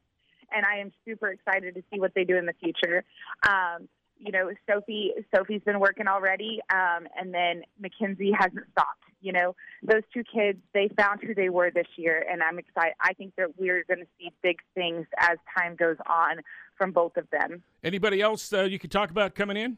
and 0.54 0.64
I 0.64 0.78
am 0.78 0.92
super 1.04 1.28
excited 1.28 1.74
to 1.74 1.82
see 1.92 2.00
what 2.00 2.14
they 2.14 2.24
do 2.24 2.36
in 2.36 2.46
the 2.46 2.54
future. 2.54 3.04
Um, 3.48 3.88
you 4.18 4.32
know, 4.32 4.50
Sophie 4.68 5.12
Sophie's 5.34 5.62
been 5.62 5.80
working 5.80 6.08
already, 6.08 6.60
um, 6.72 7.06
and 7.16 7.32
then 7.32 7.62
Mackenzie 7.80 8.32
hasn't 8.36 8.66
stopped. 8.72 9.04
You 9.20 9.32
know, 9.32 9.56
those 9.82 10.02
two 10.12 10.22
kids 10.22 10.58
they 10.74 10.90
found 10.96 11.20
who 11.22 11.34
they 11.34 11.48
were 11.48 11.70
this 11.70 11.86
year, 11.96 12.24
and 12.30 12.42
I'm 12.42 12.58
excited. 12.58 12.94
I 13.00 13.12
think 13.14 13.34
that 13.36 13.58
we're 13.58 13.84
going 13.84 14.00
to 14.00 14.06
see 14.18 14.32
big 14.42 14.58
things 14.74 15.06
as 15.18 15.38
time 15.56 15.76
goes 15.76 15.96
on 16.08 16.38
from 16.76 16.92
both 16.92 17.16
of 17.16 17.28
them. 17.30 17.62
Anybody 17.82 18.20
else 18.20 18.52
uh, 18.52 18.62
you 18.62 18.78
could 18.78 18.92
talk 18.92 19.10
about 19.10 19.34
coming 19.34 19.56
in? 19.56 19.76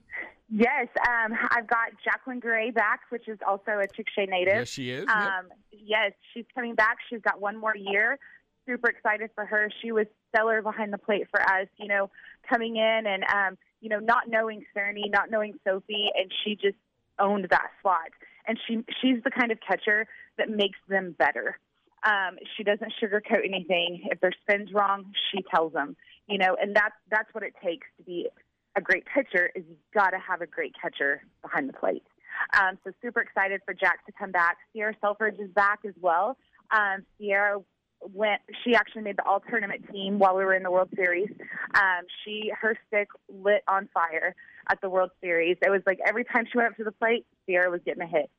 Yes, 0.52 0.88
um, 1.08 1.32
I've 1.50 1.68
got 1.68 1.90
Jacqueline 2.04 2.40
Gray 2.40 2.70
back, 2.70 3.02
which 3.10 3.28
is 3.28 3.38
also 3.46 3.70
a 3.70 3.86
Chickasha 3.86 4.28
native. 4.28 4.54
Yes, 4.54 4.68
she 4.68 4.90
is. 4.90 5.04
Yep. 5.06 5.16
Um, 5.16 5.46
yes, 5.70 6.12
she's 6.34 6.44
coming 6.54 6.74
back. 6.74 6.96
She's 7.08 7.20
got 7.20 7.40
one 7.40 7.56
more 7.56 7.76
year. 7.76 8.18
Super 8.70 8.88
excited 8.88 9.30
for 9.34 9.44
her. 9.44 9.68
She 9.82 9.90
was 9.90 10.06
stellar 10.28 10.62
behind 10.62 10.92
the 10.92 10.98
plate 10.98 11.26
for 11.28 11.42
us, 11.42 11.66
you 11.76 11.88
know, 11.88 12.08
coming 12.48 12.76
in 12.76 13.02
and, 13.04 13.24
um, 13.24 13.58
you 13.80 13.88
know, 13.88 13.98
not 13.98 14.28
knowing 14.28 14.64
Cerny, 14.76 15.10
not 15.10 15.28
knowing 15.28 15.58
Sophie, 15.66 16.08
and 16.16 16.30
she 16.44 16.54
just 16.54 16.76
owned 17.18 17.48
that 17.50 17.70
slot. 17.82 18.10
And 18.46 18.58
she 18.66 18.84
she's 19.02 19.22
the 19.24 19.30
kind 19.32 19.50
of 19.50 19.58
catcher 19.66 20.06
that 20.38 20.48
makes 20.48 20.78
them 20.88 21.16
better. 21.18 21.58
Um, 22.04 22.38
she 22.56 22.62
doesn't 22.62 22.92
sugarcoat 23.02 23.44
anything. 23.44 24.02
If 24.04 24.20
their 24.20 24.32
spin's 24.42 24.72
wrong, 24.72 25.12
she 25.32 25.42
tells 25.52 25.72
them. 25.72 25.96
You 26.28 26.38
know, 26.38 26.56
and 26.60 26.74
that's 26.76 26.94
that's 27.10 27.34
what 27.34 27.42
it 27.42 27.54
takes 27.62 27.88
to 27.96 28.04
be 28.04 28.28
a 28.76 28.80
great 28.80 29.04
pitcher. 29.12 29.50
Is 29.56 29.64
you've 29.68 29.78
got 29.92 30.10
to 30.10 30.18
have 30.18 30.42
a 30.42 30.46
great 30.46 30.74
catcher 30.80 31.22
behind 31.42 31.68
the 31.68 31.72
plate. 31.72 32.04
Um, 32.56 32.78
so 32.84 32.92
super 33.02 33.20
excited 33.20 33.62
for 33.64 33.74
Jack 33.74 34.06
to 34.06 34.12
come 34.12 34.30
back. 34.30 34.58
Sierra 34.72 34.94
Selfridge 35.00 35.40
is 35.40 35.50
back 35.50 35.80
as 35.84 35.94
well. 36.00 36.36
Um, 36.70 37.04
Sierra 37.18 37.58
went. 38.02 38.40
She 38.64 38.74
actually 38.74 39.02
made 39.02 39.16
the 39.16 39.24
all 39.24 39.40
tournament 39.40 39.84
team 39.92 40.18
while 40.18 40.36
we 40.36 40.44
were 40.44 40.54
in 40.54 40.62
the 40.62 40.70
World 40.70 40.88
Series. 40.94 41.30
Um, 41.74 42.04
she 42.24 42.52
her 42.60 42.76
stick 42.88 43.08
lit 43.28 43.62
on 43.68 43.88
fire 43.92 44.34
at 44.70 44.80
the 44.80 44.88
World 44.88 45.10
Series. 45.20 45.56
It 45.62 45.70
was 45.70 45.82
like 45.86 45.98
every 46.06 46.24
time 46.24 46.46
she 46.50 46.58
went 46.58 46.70
up 46.70 46.76
to 46.76 46.84
the 46.84 46.92
plate, 46.92 47.26
Sierra 47.46 47.70
was 47.70 47.80
getting 47.84 48.02
a 48.02 48.06
hit. 48.06 48.30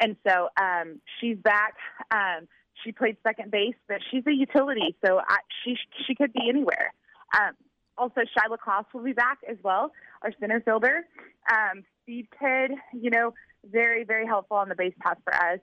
And 0.00 0.16
so 0.26 0.48
um, 0.60 1.00
she's 1.20 1.36
back. 1.38 1.74
Um, 2.10 2.46
she 2.84 2.92
played 2.92 3.16
second 3.22 3.50
base, 3.50 3.74
but 3.88 3.98
she's 4.10 4.22
a 4.26 4.32
utility, 4.32 4.94
so 5.04 5.18
I, 5.18 5.38
she 5.64 5.76
she 6.06 6.14
could 6.14 6.32
be 6.32 6.48
anywhere. 6.48 6.92
Um, 7.34 7.54
also, 7.96 8.20
Shyla 8.20 8.58
Kloss 8.64 8.84
will 8.94 9.02
be 9.02 9.12
back 9.12 9.38
as 9.48 9.56
well, 9.64 9.90
our 10.22 10.32
center 10.38 10.60
fielder. 10.60 11.04
Um, 11.50 11.82
Steve 12.02 12.26
Kidd, 12.38 12.70
you 12.92 13.10
know, 13.10 13.34
very 13.64 14.04
very 14.04 14.26
helpful 14.26 14.56
on 14.56 14.68
the 14.68 14.76
base 14.76 14.94
pass 15.00 15.16
for 15.24 15.34
us, 15.34 15.58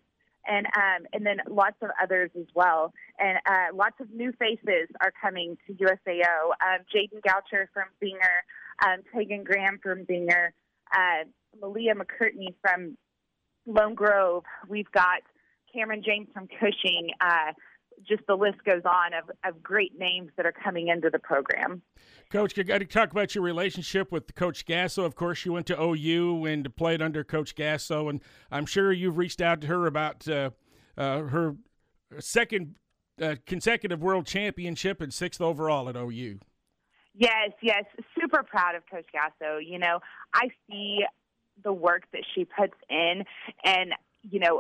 and 0.48 0.66
um, 0.68 1.06
and 1.14 1.26
then 1.26 1.38
lots 1.50 1.78
of 1.82 1.90
others 2.02 2.32
as 2.38 2.46
well, 2.54 2.94
and 3.20 3.38
uh, 3.46 3.74
lots 3.74 3.96
of 4.00 4.12
new 4.12 4.32
faces 4.34 4.90
are 5.02 5.12
coming 5.22 5.58
to 5.68 5.74
USAO. 5.74 6.52
Um, 6.62 6.82
Jaden 6.94 7.22
Goucher 7.22 7.68
from 7.74 7.86
Binger, 8.02 8.86
um, 8.86 9.02
Tegan 9.14 9.44
Graham 9.44 9.80
from 9.82 10.06
Binger, 10.06 10.50
uh, 10.96 11.26
Malia 11.60 11.94
McCurtney 11.96 12.54
from 12.62 12.98
Lone 13.66 13.96
Grove. 13.96 14.44
We've 14.68 14.92
got 14.92 15.22
Cameron 15.74 16.04
James 16.06 16.28
from 16.34 16.48
Cushing. 16.48 17.12
Uh, 17.20 17.54
just 18.08 18.26
the 18.28 18.36
list 18.36 18.64
goes 18.64 18.84
on 18.86 19.14
of, 19.14 19.32
of 19.44 19.62
great 19.62 19.98
names 19.98 20.32
that 20.38 20.46
are 20.46 20.52
coming 20.52 20.88
into 20.88 21.10
the 21.10 21.20
program. 21.20 21.82
Coach, 22.30 22.58
you 22.58 22.64
got 22.64 22.80
to 22.80 22.86
talk 22.86 23.12
about 23.12 23.36
your 23.36 23.44
relationship 23.44 24.12
with 24.12 24.34
Coach 24.36 24.66
Gasso. 24.66 25.06
Of 25.06 25.16
course, 25.16 25.46
you 25.46 25.54
went 25.54 25.68
to 25.68 25.82
OU 25.82 26.46
and 26.46 26.76
played 26.76 27.02
under 27.02 27.24
Coach 27.24 27.56
Gasso, 27.56 28.10
and 28.10 28.22
I'm 28.52 28.66
sure 28.66 28.92
you've 28.92 29.18
reached 29.18 29.42
out 29.42 29.62
to 29.62 29.68
her 29.68 29.86
about 29.86 30.28
uh, 30.28 30.52
uh, 30.98 31.22
her 31.24 31.56
second 32.20 32.76
uh, 33.22 33.36
consecutive 33.46 34.02
World 34.02 34.26
Championship 34.26 35.02
and 35.02 35.14
sixth 35.14 35.42
overall 35.42 35.88
at 35.90 35.96
OU. 35.96 36.40
Yes, 37.14 37.52
yes, 37.62 37.86
super 38.20 38.44
proud 38.44 38.76
of 38.76 38.84
Coach 38.92 39.06
Gasso. 39.16 39.60
You 39.66 39.80
know, 39.80 40.00
I 40.34 40.50
see 40.70 41.06
the 41.64 41.72
work 41.72 42.04
that 42.12 42.24
she 42.34 42.44
puts 42.44 42.76
in, 42.90 43.24
and 43.64 43.94
you 44.30 44.40
know, 44.40 44.60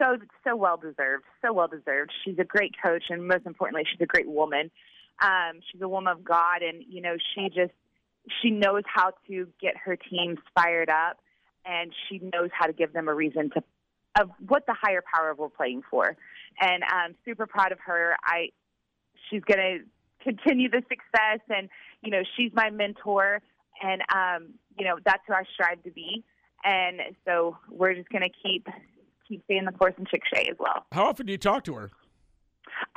so 0.00 0.16
so 0.44 0.56
well 0.56 0.76
deserved, 0.76 1.24
so 1.42 1.52
well 1.52 1.68
deserved. 1.68 2.12
She's 2.24 2.38
a 2.38 2.44
great 2.44 2.74
coach, 2.82 3.04
and 3.10 3.26
most 3.26 3.46
importantly, 3.46 3.84
she's 3.90 4.00
a 4.00 4.06
great 4.06 4.28
woman. 4.28 4.70
Um, 5.22 5.60
she's 5.70 5.80
a 5.82 5.88
woman 5.88 6.12
of 6.12 6.24
God, 6.24 6.62
and 6.62 6.82
you 6.88 7.02
know, 7.02 7.16
she 7.34 7.48
just 7.48 7.72
she 8.42 8.50
knows 8.50 8.82
how 8.86 9.12
to 9.28 9.48
get 9.60 9.76
her 9.84 9.96
teams 9.96 10.38
fired 10.54 10.90
up, 10.90 11.18
and 11.64 11.92
she 12.08 12.18
knows 12.18 12.50
how 12.52 12.66
to 12.66 12.72
give 12.72 12.92
them 12.92 13.08
a 13.08 13.14
reason 13.14 13.50
to 13.50 13.62
of 14.20 14.30
what 14.48 14.66
the 14.66 14.74
higher 14.80 15.02
power 15.14 15.34
we're 15.36 15.48
playing 15.48 15.82
for. 15.88 16.16
And 16.60 16.82
I'm 16.88 17.14
super 17.24 17.46
proud 17.46 17.72
of 17.72 17.78
her. 17.86 18.16
I 18.24 18.48
she's 19.28 19.42
gonna 19.42 19.78
continue 20.22 20.68
the 20.68 20.82
success 20.88 21.40
and 21.48 21.68
you 22.02 22.10
know 22.10 22.22
she's 22.36 22.50
my 22.52 22.68
mentor 22.68 23.40
and 23.82 24.02
um 24.14 24.48
you 24.78 24.84
know 24.84 24.98
that's 25.04 25.22
who 25.26 25.32
I 25.32 25.44
strive 25.54 25.82
to 25.84 25.90
be 25.90 26.24
and 26.64 27.00
so 27.24 27.56
we're 27.70 27.94
just 27.94 28.08
going 28.10 28.22
to 28.22 28.30
keep 28.42 28.66
keep 29.30 29.44
staying 29.44 29.64
the 29.64 29.72
course 29.72 29.94
in 29.96 30.04
Chickasha 30.04 30.50
as 30.50 30.56
well. 30.58 30.84
How 30.92 31.06
often 31.06 31.26
do 31.26 31.32
you 31.32 31.38
talk 31.38 31.64
to 31.64 31.74
her? 31.74 31.90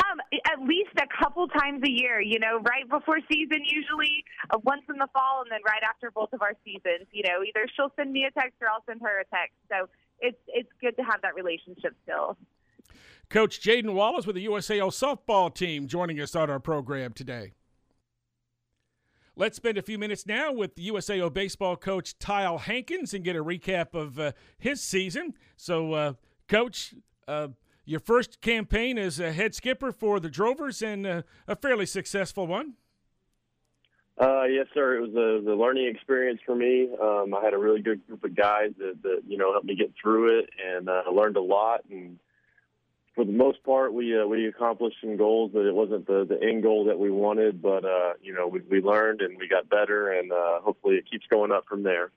Um, 0.10 0.20
at 0.46 0.60
least 0.66 0.92
a 0.98 1.08
couple 1.24 1.48
times 1.48 1.82
a 1.86 1.92
year, 1.92 2.22
you 2.22 2.40
know, 2.40 2.60
right 2.60 2.88
before 2.90 3.20
season, 3.32 3.64
usually 3.66 4.24
uh, 4.50 4.58
once 4.64 4.84
in 4.90 4.98
the 4.98 5.08
fall, 5.14 5.42
and 5.42 5.52
then 5.52 5.60
right 5.66 5.82
after 5.88 6.10
both 6.12 6.32
of 6.34 6.42
our 6.42 6.54
seasons. 6.64 7.08
You 7.12 7.24
know, 7.24 7.44
either 7.44 7.68
she'll 7.76 7.92
send 7.96 8.12
me 8.12 8.26
a 8.26 8.32
text 8.32 8.56
or 8.62 8.68
I'll 8.70 8.84
send 8.88 9.02
her 9.02 9.20
a 9.20 9.26
text. 9.26 9.56
So 9.70 9.90
it's 10.20 10.38
it's 10.48 10.70
good 10.82 10.96
to 10.98 11.04
have 11.04 11.22
that 11.22 11.36
relationship 11.36 11.96
still. 12.04 12.38
Coach 13.30 13.62
Jadyn 13.62 13.94
Wallis 13.94 14.26
with 14.26 14.36
the 14.36 14.46
USAO 14.46 14.90
softball 14.90 15.54
team 15.54 15.88
joining 15.88 16.20
us 16.20 16.36
on 16.36 16.50
our 16.50 16.60
program 16.60 17.14
today. 17.14 17.54
Let's 19.36 19.58
spend 19.58 19.80
a 19.80 19.82
few 19.82 19.98
minutes 19.98 20.28
now 20.28 20.52
with 20.52 20.76
USAO 20.76 21.34
baseball 21.34 21.76
coach 21.76 22.20
Tyle 22.20 22.60
Hankins 22.60 23.16
and 23.16 23.24
get 23.24 23.36
a 23.36 23.44
recap 23.44 23.96
of 23.96 24.20
uh, 24.20 24.34
his 24.60 24.80
season. 24.80 25.34
So, 25.58 25.94
uh, 25.94 26.14
Coach, 26.48 26.94
uh, 27.28 27.48
your 27.84 28.00
first 28.00 28.42
campaign 28.42 29.00
as 29.00 29.20
a 29.20 29.32
head 29.32 29.56
skipper 29.56 29.92
for 29.92 30.20
the 30.20 30.30
Drovers 30.30 30.84
and 30.84 31.08
uh, 31.08 31.22
a 31.48 31.56
fairly 31.56 31.88
successful 31.88 32.46
one. 32.46 32.74
Uh, 34.20 34.44
yes, 34.44 34.68
sir. 34.72 34.98
It 34.98 35.12
was 35.12 35.46
a 35.48 35.56
learning 35.56 35.88
experience 35.88 36.40
for 36.46 36.56
me. 36.56 36.90
Um, 37.02 37.34
I 37.34 37.44
had 37.44 37.56
a 37.56 37.58
really 37.58 37.82
good 37.82 38.06
group 38.06 38.24
of 38.24 38.36
guys 38.36 38.70
that, 38.78 39.02
that 39.02 39.22
you 39.28 39.40
know 39.40 39.52
helped 39.52 39.66
me 39.66 39.76
get 39.76 39.92
through 40.00 40.42
it, 40.42 40.50
and 40.64 40.88
uh, 40.88 41.02
I 41.08 41.10
learned 41.10 41.38
a 41.38 41.42
lot. 41.42 41.82
And 41.90 42.20
for 43.16 43.26
the 43.26 43.32
most 43.32 43.64
part, 43.64 43.94
we 43.94 44.20
uh, 44.20 44.26
we 44.26 44.48
accomplished 44.48 44.98
some 45.02 45.18
goals. 45.18 45.52
That 45.54 45.68
it 45.68 45.74
wasn't 45.74 46.08
the, 46.08 46.26
the 46.28 46.42
end 46.42 46.64
goal 46.64 46.86
that 46.86 46.98
we 46.98 47.12
wanted, 47.12 47.62
but 47.62 47.86
uh, 47.86 48.14
you 48.22 48.34
know 48.34 48.48
we, 48.48 48.62
we 48.70 48.82
learned 48.82 49.22
and 49.22 49.38
we 49.38 49.48
got 49.48 49.70
better, 49.70 50.12
and 50.12 50.32
uh, 50.32 50.60
hopefully 50.62 50.96
it 50.96 51.10
keeps 51.10 51.26
going 51.28 51.52
up 51.52 51.66
from 51.68 51.84
there. 51.84 52.12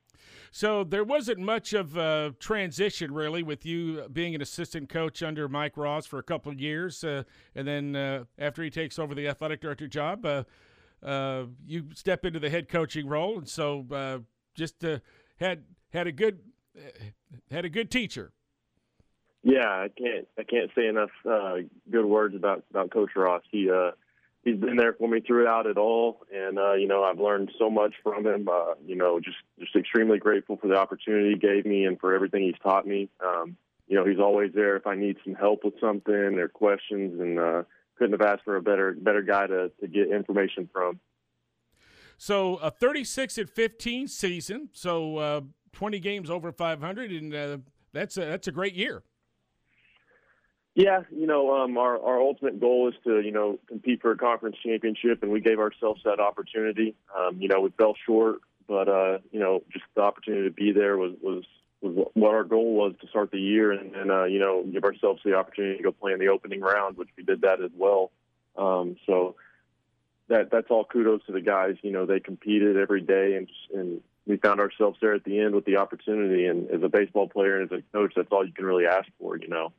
So 0.50 0.84
there 0.84 1.04
wasn't 1.04 1.40
much 1.40 1.74
of 1.74 1.96
a 1.98 2.34
transition 2.38 3.12
really 3.12 3.42
with 3.42 3.66
you 3.66 4.08
being 4.10 4.34
an 4.34 4.40
assistant 4.40 4.88
coach 4.88 5.22
under 5.22 5.48
Mike 5.48 5.76
Ross 5.76 6.06
for 6.06 6.18
a 6.18 6.22
couple 6.22 6.50
of 6.50 6.58
years, 6.58 7.04
uh, 7.04 7.24
and 7.54 7.68
then 7.68 7.94
uh, 7.94 8.24
after 8.38 8.62
he 8.62 8.70
takes 8.70 8.98
over 8.98 9.14
the 9.14 9.28
athletic 9.28 9.60
director 9.60 9.86
job, 9.86 10.24
uh, 10.24 11.44
you 11.66 11.88
step 11.94 12.24
into 12.24 12.40
the 12.40 12.48
head 12.48 12.70
coaching 12.70 13.06
role, 13.06 13.36
and 13.36 13.48
so 13.48 14.24
just 14.54 14.82
had 15.36 15.64
had 15.92 16.06
a 16.06 16.12
good 16.12 16.40
had 17.50 17.66
a 17.66 17.70
good 17.70 17.90
teacher. 17.90 18.32
Yeah, 19.46 19.68
I 19.68 19.88
can't 19.96 20.26
I 20.36 20.42
can't 20.42 20.72
say 20.76 20.88
enough 20.88 21.10
uh, 21.24 21.58
good 21.88 22.04
words 22.04 22.34
about 22.34 22.64
about 22.70 22.90
Coach 22.90 23.10
Ross. 23.14 23.42
He 23.48 23.70
uh, 23.70 23.92
he's 24.42 24.56
been 24.56 24.74
there 24.74 24.94
for 24.94 25.06
me 25.08 25.20
throughout 25.20 25.66
it 25.66 25.78
all, 25.78 26.26
and 26.34 26.58
uh, 26.58 26.72
you 26.72 26.88
know 26.88 27.04
I've 27.04 27.20
learned 27.20 27.52
so 27.56 27.70
much 27.70 27.94
from 28.02 28.26
him. 28.26 28.48
Uh, 28.48 28.74
you 28.84 28.96
know, 28.96 29.20
just 29.20 29.36
just 29.60 29.76
extremely 29.76 30.18
grateful 30.18 30.56
for 30.56 30.66
the 30.66 30.74
opportunity 30.74 31.34
he 31.34 31.38
gave 31.38 31.64
me 31.64 31.84
and 31.84 31.96
for 32.00 32.12
everything 32.12 32.42
he's 32.42 32.60
taught 32.60 32.88
me. 32.88 33.08
Um, 33.24 33.56
you 33.86 33.94
know, 33.96 34.04
he's 34.04 34.18
always 34.18 34.50
there 34.52 34.74
if 34.74 34.84
I 34.84 34.96
need 34.96 35.16
some 35.22 35.36
help 35.36 35.62
with 35.62 35.74
something 35.80 36.12
or 36.12 36.48
questions, 36.48 37.20
and 37.20 37.38
uh, 37.38 37.62
couldn't 37.98 38.20
have 38.20 38.28
asked 38.28 38.42
for 38.42 38.56
a 38.56 38.62
better 38.62 38.96
better 38.98 39.22
guy 39.22 39.46
to 39.46 39.70
to 39.80 39.86
get 39.86 40.10
information 40.10 40.68
from. 40.72 40.98
So 42.18 42.56
a 42.56 42.72
36 42.72 43.38
and 43.38 43.48
15 43.48 44.08
season, 44.08 44.70
so 44.72 45.18
uh, 45.18 45.40
20 45.72 46.00
games 46.00 46.30
over 46.30 46.50
500, 46.50 47.12
and 47.12 47.32
uh, 47.32 47.58
that's 47.92 48.16
a, 48.16 48.24
that's 48.24 48.48
a 48.48 48.52
great 48.52 48.74
year. 48.74 49.04
Yeah, 50.76 51.04
you 51.10 51.26
know, 51.26 51.56
um, 51.56 51.78
our 51.78 51.98
our 51.98 52.20
ultimate 52.20 52.60
goal 52.60 52.88
is 52.88 52.94
to 53.04 53.20
you 53.20 53.32
know 53.32 53.58
compete 53.66 54.02
for 54.02 54.10
a 54.10 54.16
conference 54.18 54.56
championship, 54.62 55.22
and 55.22 55.32
we 55.32 55.40
gave 55.40 55.58
ourselves 55.58 56.02
that 56.04 56.20
opportunity. 56.20 56.94
Um, 57.18 57.40
you 57.40 57.48
know, 57.48 57.62
we 57.62 57.70
fell 57.70 57.94
short, 58.04 58.40
but 58.68 58.86
uh, 58.86 59.18
you 59.32 59.40
know, 59.40 59.62
just 59.72 59.86
the 59.94 60.02
opportunity 60.02 60.46
to 60.46 60.54
be 60.54 60.72
there 60.72 60.98
was 60.98 61.14
was 61.22 61.44
was 61.80 62.06
what 62.12 62.34
our 62.34 62.44
goal 62.44 62.74
was 62.74 62.92
to 63.00 63.08
start 63.08 63.30
the 63.30 63.40
year, 63.40 63.72
and 63.72 63.94
then 63.94 64.10
uh, 64.10 64.24
you 64.24 64.38
know 64.38 64.64
give 64.70 64.84
ourselves 64.84 65.22
the 65.24 65.32
opportunity 65.32 65.78
to 65.78 65.82
go 65.82 65.92
play 65.92 66.12
in 66.12 66.18
the 66.18 66.28
opening 66.28 66.60
round, 66.60 66.98
which 66.98 67.08
we 67.16 67.24
did 67.24 67.40
that 67.40 67.62
as 67.62 67.70
well. 67.74 68.10
Um, 68.58 68.96
so 69.06 69.36
that 70.28 70.50
that's 70.50 70.66
all 70.68 70.84
kudos 70.84 71.24
to 71.24 71.32
the 71.32 71.40
guys. 71.40 71.76
You 71.80 71.92
know, 71.92 72.04
they 72.04 72.20
competed 72.20 72.76
every 72.76 73.00
day, 73.00 73.36
and 73.36 73.48
and 73.72 74.02
we 74.26 74.36
found 74.36 74.60
ourselves 74.60 74.98
there 75.00 75.14
at 75.14 75.24
the 75.24 75.40
end 75.40 75.54
with 75.54 75.64
the 75.64 75.78
opportunity. 75.78 76.44
And 76.44 76.70
as 76.70 76.82
a 76.82 76.90
baseball 76.90 77.28
player 77.28 77.62
and 77.62 77.72
as 77.72 77.78
a 77.78 77.96
coach, 77.96 78.12
that's 78.14 78.28
all 78.30 78.44
you 78.44 78.52
can 78.52 78.66
really 78.66 78.84
ask 78.84 79.08
for. 79.18 79.38
You 79.38 79.48
know. 79.48 79.72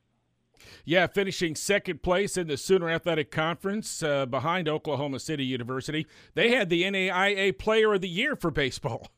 Yeah, 0.85 1.07
finishing 1.07 1.55
second 1.55 2.01
place 2.01 2.37
in 2.37 2.47
the 2.47 2.57
Sooner 2.57 2.89
Athletic 2.89 3.31
Conference 3.31 4.01
uh, 4.03 4.25
behind 4.25 4.67
Oklahoma 4.69 5.19
City 5.19 5.45
University. 5.45 6.05
They 6.33 6.51
had 6.55 6.69
the 6.69 6.83
NAIA 6.83 7.57
Player 7.57 7.93
of 7.93 8.01
the 8.01 8.09
Year 8.09 8.35
for 8.35 8.51
baseball. 8.51 9.11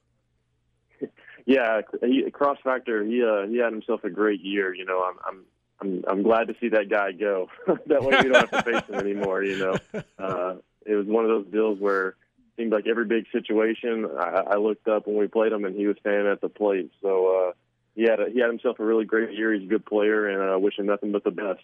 Yeah, 1.46 1.81
he, 2.03 2.29
Cross 2.29 2.60
Factor, 2.63 3.03
he 3.03 3.24
uh, 3.24 3.48
he 3.48 3.58
had 3.58 3.74
himself 3.74 4.03
a 4.03 4.10
great 4.12 4.39
year. 4.39 4.72
You 4.72 4.86
know, 4.86 5.01
I'm 5.01 5.15
I'm 5.25 5.46
I'm, 5.81 6.03
I'm 6.08 6.22
glad 6.22 6.48
to 6.50 6.55
see 6.62 6.69
that 6.69 6.91
guy 6.91 7.12
go. 7.12 7.50
that 7.88 8.03
way 8.03 8.17
we 8.22 8.29
don't 8.29 8.36
have 8.36 8.51
to 8.51 8.72
face 8.72 8.84
him 8.88 9.00
anymore. 9.00 9.43
You 9.43 9.58
know, 9.58 9.75
uh, 10.19 10.55
it 10.86 10.93
was 10.93 11.08
one 11.08 11.25
of 11.25 11.31
those 11.31 11.48
deals 11.51 11.79
where 11.79 12.10
it 12.10 12.15
seemed 12.55 12.72
like 12.72 12.86
every 12.86 13.05
big 13.05 13.25
situation. 13.31 14.08
I, 14.19 14.43
I 14.51 14.55
looked 14.58 14.88
up 14.88 15.08
when 15.08 15.17
we 15.17 15.25
played 15.25 15.51
him, 15.51 15.65
and 15.65 15.75
he 15.75 15.88
was 15.88 15.98
standing 16.01 16.31
at 16.31 16.39
the 16.39 16.50
plate. 16.50 16.91
So. 17.01 17.48
uh 17.50 17.53
he 17.96 18.03
had 18.03 18.19
a, 18.19 18.29
he 18.31 18.39
had 18.39 18.50
himself 18.50 18.79
a 18.79 18.86
really 18.86 19.05
great 19.05 19.34
year. 19.34 19.53
He's 19.53 19.63
a 19.63 19.69
good 19.69 19.86
player, 19.86 20.27
and 20.27 20.41
I 20.41 20.55
uh, 20.55 20.58
wish 20.58 20.77
him 20.77 20.86
nothing 20.86 21.12
but 21.12 21.24
the 21.24 21.31
best. 21.31 21.62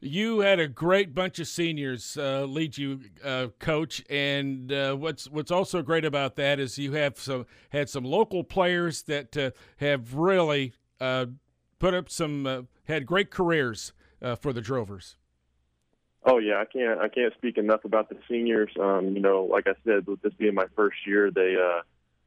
You 0.00 0.40
had 0.40 0.60
a 0.60 0.68
great 0.68 1.12
bunch 1.12 1.40
of 1.40 1.48
seniors 1.48 2.16
uh, 2.16 2.44
lead 2.44 2.78
you, 2.78 3.00
uh, 3.24 3.48
coach, 3.58 4.04
and 4.08 4.70
uh, 4.70 4.94
what's 4.94 5.28
what's 5.28 5.50
also 5.50 5.82
great 5.82 6.04
about 6.04 6.36
that 6.36 6.60
is 6.60 6.78
you 6.78 6.92
have 6.92 7.18
some 7.18 7.46
had 7.70 7.88
some 7.88 8.04
local 8.04 8.44
players 8.44 9.02
that 9.02 9.36
uh, 9.36 9.50
have 9.78 10.14
really 10.14 10.72
uh, 11.00 11.26
put 11.80 11.94
up 11.94 12.08
some 12.08 12.68
had 12.84 13.06
great 13.06 13.30
careers 13.30 13.92
for 14.40 14.52
the 14.52 14.60
Drovers. 14.60 15.16
Oh 16.24 16.38
yeah, 16.38 16.60
I 16.60 16.64
can't 16.64 17.00
I 17.00 17.08
can't 17.08 17.34
speak 17.34 17.58
enough 17.58 17.84
about 17.84 18.08
the 18.08 18.18
seniors. 18.28 18.70
Um, 18.80 19.16
you 19.16 19.20
know, 19.20 19.48
like 19.50 19.66
I 19.66 19.74
said, 19.84 20.06
with 20.06 20.22
this 20.22 20.32
being 20.34 20.54
my 20.54 20.66
first 20.76 20.98
year, 21.08 21.32
they 21.32 21.56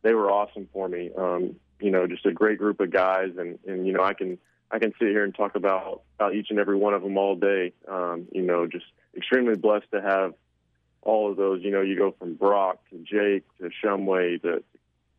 they 0.01 0.13
were 0.13 0.29
awesome 0.29 0.67
for 0.73 0.89
me. 0.89 1.09
Um, 1.17 1.55
you 1.81 1.91
know, 1.91 2.07
just 2.07 2.25
a 2.25 2.31
great 2.31 2.57
group 2.57 2.79
of 2.79 2.91
guys, 2.91 3.31
and 3.38 3.59
and 3.67 3.85
you 3.88 3.93
know, 3.93 4.03
I 4.03 4.13
can 4.13 4.38
I 4.71 4.79
can 4.79 4.93
sit 5.00 5.09
here 5.09 5.23
and 5.23 5.35
talk 5.35 5.55
about 5.55 6.03
about 6.17 6.35
each 6.35 6.47
and 6.50 6.59
every 6.59 6.77
one 6.77 6.93
of 6.93 7.01
them 7.01 7.17
all 7.17 7.35
day. 7.35 7.73
Um, 7.88 8.27
you 8.31 8.41
know, 8.41 8.67
just 8.67 8.85
extremely 9.15 9.55
blessed 9.55 9.91
to 9.91 10.01
have 10.01 10.33
all 11.01 11.29
of 11.29 11.37
those. 11.37 11.61
You 11.63 11.72
know, 11.72 11.81
you 11.81 11.98
go 11.98 12.15
from 12.17 12.35
Brock 12.35 12.79
to 12.89 12.98
Jake 12.98 13.44
to 13.59 13.70
Shumway 13.83 14.41
to 14.44 14.63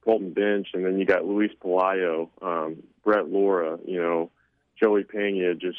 Colton 0.05 0.33
Bench, 0.33 0.68
and 0.75 0.85
then 0.85 0.98
you 0.98 1.05
got 1.05 1.25
Luis 1.25 1.53
Pelayo, 1.62 2.29
um, 2.40 2.83
Brett 3.05 3.29
Laura, 3.29 3.79
you 3.87 4.01
know, 4.01 4.31
Joey 4.81 5.05
Pena. 5.05 5.55
Just 5.55 5.79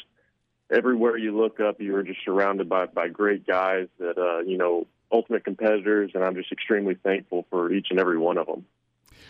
everywhere 0.70 1.16
you 1.16 1.36
look 1.36 1.60
up, 1.60 1.80
you 1.80 1.96
are 1.96 2.02
just 2.02 2.20
surrounded 2.24 2.68
by 2.68 2.86
by 2.86 3.08
great 3.08 3.46
guys 3.46 3.88
that 3.98 4.18
uh, 4.18 4.40
you 4.40 4.56
know, 4.56 4.86
ultimate 5.10 5.44
competitors, 5.44 6.12
and 6.14 6.24
I'm 6.24 6.34
just 6.34 6.52
extremely 6.52 6.94
thankful 6.94 7.46
for 7.50 7.72
each 7.72 7.88
and 7.90 7.98
every 7.98 8.18
one 8.18 8.38
of 8.38 8.46
them. 8.46 8.66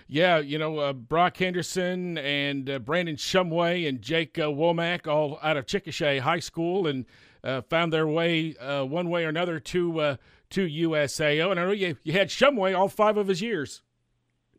Yeah, 0.06 0.38
you 0.38 0.58
know, 0.58 0.78
uh, 0.78 0.92
Brock 0.92 1.36
Henderson 1.38 2.18
and 2.18 2.68
uh, 2.68 2.78
Brandon 2.78 3.16
Shumway 3.16 3.88
and 3.88 4.02
Jake 4.02 4.38
uh, 4.38 4.42
Womack, 4.42 5.06
all 5.06 5.38
out 5.42 5.56
of 5.56 5.66
Chickasha 5.66 6.20
High 6.20 6.40
School, 6.40 6.86
and 6.86 7.06
uh, 7.42 7.62
found 7.62 7.92
their 7.92 8.06
way 8.06 8.54
uh, 8.56 8.84
one 8.84 9.08
way 9.08 9.24
or 9.24 9.28
another 9.28 9.58
to 9.60 10.18
to 10.50 10.66
USAO. 10.66 11.50
And 11.50 11.58
I 11.58 11.64
know 11.64 11.72
you, 11.72 11.96
you 12.04 12.12
had 12.12 12.28
Shumway 12.28 12.78
all 12.78 12.88
five 12.88 13.16
of 13.16 13.28
his 13.28 13.40
years. 13.40 13.82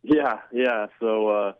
Yeah, 0.01 0.39
yeah. 0.51 0.87
So 0.99 1.53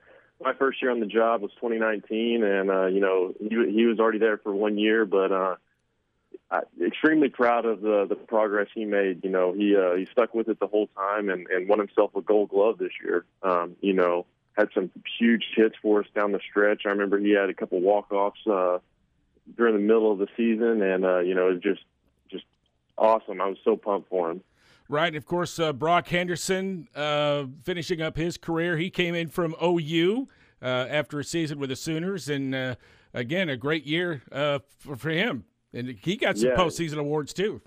my 0.43 0.53
first 0.53 0.81
year 0.81 0.91
on 0.91 0.99
the 0.99 1.05
job 1.05 1.41
was 1.41 1.51
2019, 1.61 2.43
and 2.43 2.93
you 2.93 2.99
know 2.99 3.33
he 3.39 3.71
he 3.71 3.85
was 3.85 3.99
already 3.99 4.19
there 4.19 4.37
for 4.37 4.53
one 4.53 4.79
year, 4.79 5.05
but 5.05 5.59
Extremely 6.79 7.29
proud 7.29 7.65
of 7.65 7.81
the 7.81 8.05
the 8.07 8.15
progress 8.15 8.67
he 8.73 8.85
made. 8.85 9.23
You 9.23 9.31
know, 9.31 9.51
he 9.51 9.75
uh, 9.75 9.95
he 9.95 10.05
stuck 10.11 10.35
with 10.35 10.47
it 10.47 10.59
the 10.59 10.67
whole 10.67 10.87
time 10.95 11.29
and 11.29 11.47
and 11.47 11.67
won 11.67 11.79
himself 11.79 12.15
a 12.15 12.21
Gold 12.21 12.49
Glove 12.49 12.77
this 12.77 12.91
year. 13.03 13.25
Um, 13.41 13.75
you 13.81 13.93
know, 13.93 14.27
had 14.53 14.69
some 14.73 14.91
huge 15.19 15.43
hits 15.55 15.75
for 15.81 16.01
us 16.01 16.07
down 16.15 16.31
the 16.33 16.39
stretch. 16.47 16.83
I 16.85 16.89
remember 16.89 17.17
he 17.17 17.31
had 17.31 17.49
a 17.49 17.53
couple 17.53 17.81
walk 17.81 18.11
offs 18.11 18.45
uh, 18.45 18.77
during 19.57 19.73
the 19.73 19.81
middle 19.81 20.11
of 20.11 20.19
the 20.19 20.27
season, 20.37 20.83
and 20.83 21.03
uh, 21.03 21.19
you 21.19 21.33
know, 21.33 21.49
it 21.49 21.53
was 21.53 21.63
just 21.63 21.81
just 22.29 22.45
awesome. 22.95 23.41
I 23.41 23.47
was 23.47 23.57
so 23.63 23.75
pumped 23.75 24.09
for 24.09 24.29
him. 24.29 24.41
Right, 24.87 25.07
and 25.07 25.15
of 25.15 25.25
course, 25.25 25.57
uh, 25.57 25.73
Brock 25.73 26.07
Henderson 26.07 26.87
uh, 26.95 27.45
finishing 27.63 28.03
up 28.03 28.17
his 28.17 28.37
career. 28.37 28.77
He 28.77 28.91
came 28.91 29.15
in 29.15 29.29
from 29.29 29.55
OU 29.61 30.27
uh, 30.61 30.65
after 30.65 31.19
a 31.19 31.23
season 31.23 31.57
with 31.57 31.69
the 31.69 31.75
Sooners, 31.75 32.29
and 32.29 32.53
uh, 32.53 32.75
again, 33.15 33.49
a 33.49 33.57
great 33.57 33.85
year 33.85 34.21
uh, 34.31 34.59
for, 34.79 34.95
for 34.95 35.09
him 35.09 35.45
and 35.75 35.89
he 36.01 36.15
got 36.15 36.37
some 36.37 36.49
yeah. 36.49 36.55
postseason 36.55 36.97
awards 36.97 37.33
too. 37.33 37.61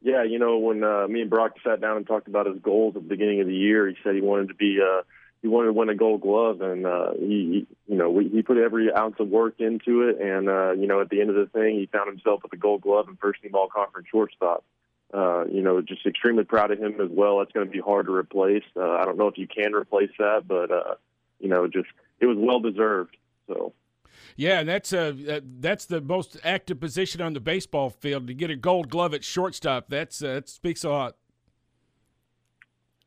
Yeah, 0.00 0.22
you 0.22 0.38
know, 0.38 0.58
when 0.58 0.84
uh, 0.84 1.08
me 1.08 1.22
and 1.22 1.30
Brock 1.30 1.54
sat 1.66 1.80
down 1.80 1.96
and 1.96 2.06
talked 2.06 2.28
about 2.28 2.46
his 2.46 2.60
goals 2.62 2.94
at 2.94 3.02
the 3.02 3.08
beginning 3.08 3.40
of 3.40 3.48
the 3.48 3.54
year, 3.54 3.88
he 3.88 3.96
said 4.04 4.14
he 4.14 4.20
wanted 4.20 4.48
to 4.48 4.54
be 4.54 4.78
uh, 4.80 5.02
he 5.42 5.48
wanted 5.48 5.66
to 5.66 5.72
win 5.72 5.88
a 5.88 5.94
Gold 5.94 6.20
Glove, 6.20 6.60
and 6.60 6.86
uh, 6.86 7.12
he, 7.18 7.66
you 7.86 7.96
know, 7.96 8.08
we, 8.08 8.28
he 8.28 8.42
put 8.42 8.56
every 8.56 8.92
ounce 8.92 9.16
of 9.18 9.28
work 9.28 9.56
into 9.58 10.08
it, 10.08 10.20
and 10.20 10.48
uh, 10.48 10.72
you 10.72 10.86
know, 10.86 11.00
at 11.00 11.10
the 11.10 11.20
end 11.20 11.30
of 11.30 11.36
the 11.36 11.46
thing, 11.46 11.76
he 11.78 11.86
found 11.86 12.08
himself 12.08 12.42
with 12.44 12.52
a 12.52 12.56
Gold 12.56 12.82
Glove 12.82 13.08
and 13.08 13.18
first 13.18 13.42
team 13.42 13.54
All 13.54 13.68
Conference 13.68 14.06
shortstop. 14.10 14.64
Uh, 15.12 15.46
you 15.46 15.62
know, 15.62 15.80
just 15.80 16.04
extremely 16.06 16.44
proud 16.44 16.70
of 16.70 16.78
him 16.78 17.00
as 17.00 17.08
well. 17.10 17.38
That's 17.38 17.52
going 17.52 17.66
to 17.66 17.72
be 17.72 17.80
hard 17.80 18.06
to 18.06 18.14
replace. 18.14 18.64
Uh, 18.76 18.90
I 18.90 19.04
don't 19.04 19.16
know 19.16 19.26
if 19.26 19.38
you 19.38 19.48
can 19.48 19.74
replace 19.74 20.10
that, 20.18 20.42
but 20.46 20.70
uh, 20.70 20.94
you 21.40 21.48
know, 21.48 21.66
just 21.66 21.88
it 22.20 22.26
was 22.26 22.36
well 22.38 22.60
deserved. 22.60 23.16
So. 23.48 23.72
Yeah, 24.38 24.60
and 24.60 24.68
that's 24.68 24.92
uh, 24.92 25.40
that's 25.42 25.86
the 25.86 26.00
most 26.00 26.36
active 26.44 26.78
position 26.78 27.20
on 27.20 27.32
the 27.32 27.40
baseball 27.40 27.90
field. 27.90 28.28
To 28.28 28.34
get 28.34 28.50
a 28.50 28.56
Gold 28.56 28.88
Glove 28.88 29.12
at 29.12 29.24
shortstop, 29.24 29.88
that's 29.88 30.22
uh, 30.22 30.34
that 30.34 30.48
speaks 30.48 30.84
a 30.84 30.90
lot. 30.90 31.16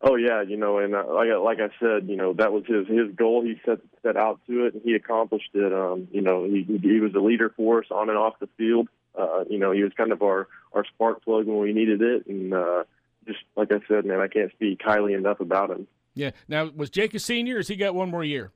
Oh 0.02 0.18
yeah, 0.18 0.42
you 0.42 0.58
know, 0.58 0.80
and 0.80 0.94
uh, 0.94 1.06
like 1.08 1.30
like 1.42 1.60
I 1.62 1.70
said, 1.80 2.10
you 2.10 2.18
know, 2.18 2.34
that 2.34 2.52
was 2.52 2.66
his 2.66 2.86
his 2.86 3.16
goal. 3.16 3.44
He 3.44 3.56
set 3.66 3.80
set 4.04 4.18
out 4.18 4.42
to 4.48 4.66
it, 4.66 4.74
and 4.74 4.84
he 4.84 4.94
accomplished 4.94 5.52
it. 5.54 5.72
Um, 5.72 6.10
you 6.12 6.22
know, 6.22 6.44
he 6.44 6.64
he 6.82 7.00
was 7.00 7.14
a 7.16 7.20
leader 7.20 7.50
for 7.56 7.80
us 7.80 7.86
on 7.92 8.10
and 8.10 8.18
off 8.18 8.34
the 8.42 8.50
field. 8.58 8.90
Uh, 9.18 9.46
you 9.50 9.58
know, 9.58 9.72
he 9.72 9.84
was 9.84 9.94
kind 9.96 10.12
of 10.12 10.22
our 10.22 10.50
our 10.74 10.84
spark 10.84 11.24
plug 11.24 11.46
when 11.46 11.60
we 11.60 11.72
needed 11.72 12.02
it, 12.02 12.28
and 12.28 12.54
uh, 12.54 12.84
just 13.26 13.40
like 13.56 13.72
I 13.72 13.80
said, 13.88 14.04
man, 14.04 14.20
I 14.20 14.28
can't 14.28 14.52
speak 14.52 14.82
highly 14.84 15.14
enough 15.14 15.40
about 15.40 15.72
him. 15.72 15.88
Yeah. 16.14 16.32
Now, 16.50 16.70
was 16.76 16.90
Jake 16.90 17.14
a 17.14 17.20
senior? 17.20 17.56
Or 17.56 17.60
has 17.60 17.70
he 17.70 17.78
got 17.78 17.96
one 17.96 18.12
more 18.12 18.26
year? 18.26 18.52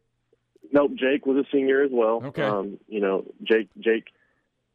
Nope, 0.72 0.92
Jake 0.96 1.26
was 1.26 1.38
a 1.38 1.46
senior 1.52 1.84
as 1.84 1.92
well. 1.92 2.22
Okay. 2.26 2.44
Um, 2.44 2.80
you 2.88 3.00
know, 3.00 3.26
Jake 3.44 3.70
Jake 3.80 4.06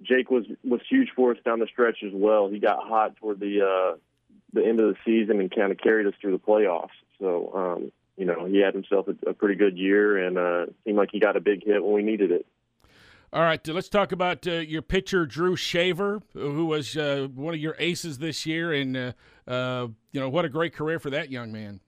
Jake 0.03 0.31
was 0.31 0.45
was 0.65 0.81
huge 0.89 1.11
for 1.15 1.33
us 1.33 1.39
down 1.45 1.61
the 1.61 1.67
stretch 1.67 1.99
as 2.05 2.13
well. 2.13 2.49
He 2.49 2.59
got 2.59 2.83
hot 2.83 3.17
toward 3.17 3.41
the 3.41 3.63
uh, 3.63 3.97
the 4.53 4.65
end 4.65 4.81
of 4.81 4.89
the 4.89 4.97
season 5.05 5.41
and 5.41 5.55
kind 5.55 5.73
of 5.73 5.79
carried 5.79 6.07
us 6.07 6.15
through 6.21 6.33
the 6.33 6.39
playoffs. 6.39 6.89
So 7.19 7.53
um, 7.55 7.93
you 8.17 8.27
know, 8.27 8.47
he 8.47 8.59
had 8.59 8.75
himself 8.75 9.07
a, 9.09 9.31
a 9.31 9.33
pretty 9.35 9.55
good 9.55 9.79
year 9.79 10.19
and 10.19 10.39
uh, 10.39 10.67
seemed 10.85 10.99
like 10.99 11.11
he 11.11 11.21
got 11.21 11.37
a 11.37 11.41
big 11.41 11.65
hit 11.65 11.83
when 11.83 11.95
we 11.95 12.03
needed 12.03 12.31
it. 12.31 12.47
All 13.33 13.43
right, 13.43 13.65
let's 13.69 13.89
talk 13.89 14.11
about 14.11 14.45
uh, 14.49 14.55
your 14.55 14.83
pitcher, 14.83 15.25
Drew 15.25 15.55
Shaver, 15.55 16.21
who 16.33 16.67
was 16.67 16.97
uh, 16.97 17.29
one 17.33 17.55
of 17.55 17.61
your 17.61 17.77
aces 17.79 18.19
this 18.19 18.45
year, 18.45 18.73
and 18.73 18.97
uh, 18.97 19.13
uh, 19.47 19.87
you 20.11 20.21
know 20.21 20.29
what 20.29 20.45
a 20.45 20.49
great 20.49 20.75
career 20.75 20.99
for 20.99 21.11
that 21.11 21.31
young 21.31 21.53
man. 21.53 21.81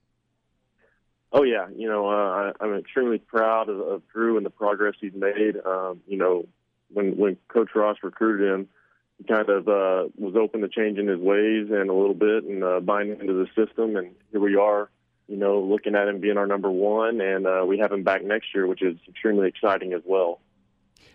Oh 1.35 1.41
yeah, 1.41 1.67
you 1.75 1.87
know 1.87 2.07
uh, 2.07 2.53
I, 2.61 2.63
I'm 2.63 2.75
extremely 2.75 3.17
proud 3.17 3.67
of, 3.67 3.79
of 3.79 4.01
Drew 4.13 4.37
and 4.37 4.45
the 4.45 4.51
progress 4.51 4.93
he's 5.01 5.15
made. 5.15 5.57
Um, 5.65 6.01
you 6.07 6.17
know, 6.17 6.45
when 6.93 7.17
when 7.17 7.37
Coach 7.47 7.69
Ross 7.73 7.97
recruited 8.03 8.53
him, 8.53 8.69
he 9.17 9.23
kind 9.23 9.49
of 9.49 9.67
uh, 9.67 10.09
was 10.15 10.35
open 10.35 10.61
to 10.61 10.67
changing 10.67 11.07
his 11.07 11.19
ways 11.19 11.69
and 11.71 11.89
a 11.89 11.93
little 11.93 12.13
bit 12.13 12.43
and 12.43 12.63
uh, 12.63 12.79
buying 12.79 13.09
into 13.09 13.33
the 13.33 13.47
system. 13.55 13.95
And 13.95 14.11
here 14.31 14.41
we 14.41 14.55
are, 14.55 14.91
you 15.27 15.37
know, 15.37 15.59
looking 15.59 15.95
at 15.95 16.07
him 16.07 16.19
being 16.19 16.37
our 16.37 16.45
number 16.45 16.69
one, 16.69 17.19
and 17.19 17.47
uh, 17.47 17.65
we 17.67 17.79
have 17.79 17.91
him 17.91 18.03
back 18.03 18.23
next 18.23 18.53
year, 18.53 18.67
which 18.67 18.83
is 18.83 18.95
extremely 19.09 19.47
exciting 19.47 19.93
as 19.93 20.01
well. 20.05 20.39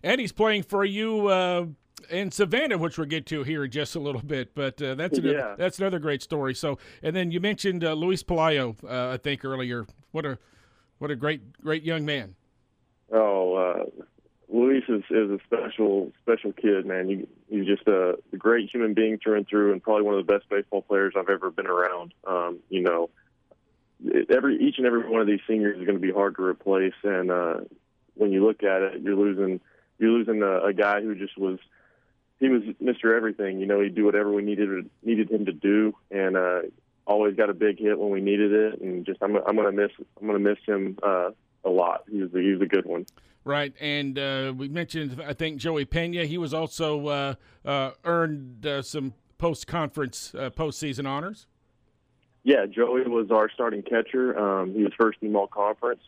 And 0.02 0.20
he's 0.20 0.33
playing 0.33 0.64
for 0.64 0.85
you 0.85 1.28
uh, 1.28 1.66
in 2.11 2.30
Savannah, 2.30 2.78
which 2.78 2.98
we'll 2.98 3.06
get 3.06 3.26
to 3.26 3.42
here 3.42 3.64
in 3.64 3.70
just 3.70 3.94
a 3.96 4.00
little 4.00 4.20
bit. 4.22 4.54
But 4.54 4.80
uh, 4.82 4.94
that's 4.94 5.18
another, 5.18 5.37
Yeah. 5.37 5.54
that's 5.56 5.78
another 5.78 5.98
great 5.98 6.22
story. 6.22 6.54
So, 6.54 6.78
and 7.02 7.14
then 7.14 7.30
you 7.30 7.40
mentioned 7.40 7.84
uh, 7.84 7.92
Luis 7.94 8.22
Pelayo, 8.22 8.76
uh, 8.84 9.12
I 9.12 9.16
think 9.16 9.44
earlier. 9.44 9.87
What 10.12 10.24
a 10.24 10.38
what 10.98 11.11
a 11.11 11.16
great 11.16 11.61
great 11.61 11.82
young 11.82 12.04
man. 12.04 12.34
Oh, 13.12 13.54
uh, 13.54 13.84
Luis 14.50 14.84
is, 14.88 15.02
is 15.11 15.30
a 15.30 15.38
special 15.46 16.12
special 16.22 16.52
kid, 16.52 16.87
man. 16.87 17.08
He, 17.08 17.26
he's 17.54 17.66
just 17.66 17.87
a, 17.87 18.14
a 18.32 18.37
great 18.37 18.70
human 18.70 18.94
being 18.94 19.18
through 19.18 19.37
and 19.37 19.46
through, 19.48 19.72
and 19.72 19.82
probably 19.82 20.02
one 20.04 20.14
of 20.18 20.26
the 20.26 20.32
best 20.32 20.48
baseball 20.48 20.82
players 20.82 21.14
I've 21.16 21.28
ever 21.28 21.50
been 21.50 21.66
around. 21.66 22.14
Um, 22.26 22.58
you 22.70 22.82
know, 22.82 23.11
every 24.30 24.58
each 24.58 24.76
and 24.78 24.87
every 24.87 25.08
one 25.08 25.20
of 25.20 25.26
these 25.26 25.40
seniors 25.46 25.78
is 25.78 25.84
going 25.84 25.98
to 26.00 26.06
be 26.06 26.12
hard 26.12 26.37
to 26.37 26.42
replace, 26.42 26.94
and 27.02 27.30
uh, 27.30 27.54
when 28.14 28.32
you 28.32 28.44
look 28.46 28.62
at 28.62 28.82
it, 28.82 29.02
you're 29.02 29.16
losing 29.16 29.61
you're 29.98 30.11
losing 30.11 30.42
a, 30.42 30.66
a 30.66 30.72
guy 30.72 31.00
who 31.02 31.14
just 31.14 31.37
was 31.37 31.58
he 32.40 32.48
was 32.48 32.62
Mr. 32.83 33.16
Everything. 33.16 33.61
You 33.61 33.66
know, 33.66 33.81
he'd 33.81 33.94
do 33.94 34.05
whatever 34.05 34.33
we 34.33 34.42
needed 34.42 34.88
needed 35.03 35.31
him 35.31 35.46
to 35.46 35.53
do, 35.53 35.94
and 36.11 36.37
uh, 36.37 36.61
always 37.07 37.35
got 37.35 37.51
a 37.51 37.55
big 37.55 37.79
hit 37.79 37.98
when 37.98 38.11
we 38.11 38.20
needed 38.20 38.53
it. 38.53 38.81
And 38.81 39.05
just 39.05 39.22
I'm 39.22 39.37
I'm 39.37 39.57
gonna 39.57 39.72
miss 39.72 39.90
I'm 40.20 40.27
gonna 40.27 40.38
miss 40.38 40.59
him 40.66 40.98
uh, 41.03 41.31
a 41.64 41.70
lot. 41.70 42.05
He 42.11 42.22
was 42.22 42.33
a, 42.35 42.38
he 42.38 42.53
was 42.53 42.62
a 42.62 42.66
good 42.66 42.87
one. 42.87 43.07
Right, 43.44 43.74
and 43.81 44.18
uh, 44.18 44.53
we 44.57 44.68
mentioned 44.68 45.22
I 45.27 45.33
think 45.33 45.59
Joey 45.59 45.85
Pena. 45.85 46.27
He 46.27 46.38
was 46.38 46.55
also 46.55 47.07
uh, 47.07 47.35
uh, 47.64 47.90
earned 48.05 48.66
uh, 48.66 48.83
some 48.83 49.14
post 49.38 49.66
conference 49.66 50.35
uh, 50.35 50.51
postseason 50.51 51.09
honors. 51.09 51.46
Yeah, 52.44 52.66
Joey 52.66 53.03
was 53.03 53.31
our 53.31 53.51
starting 53.51 53.83
catcher. 53.83 54.38
Um, 54.38 54.72
he 54.74 54.83
was 54.85 54.92
first 54.98 55.20
team 55.20 55.35
all 55.35 55.48
conference. 55.48 56.03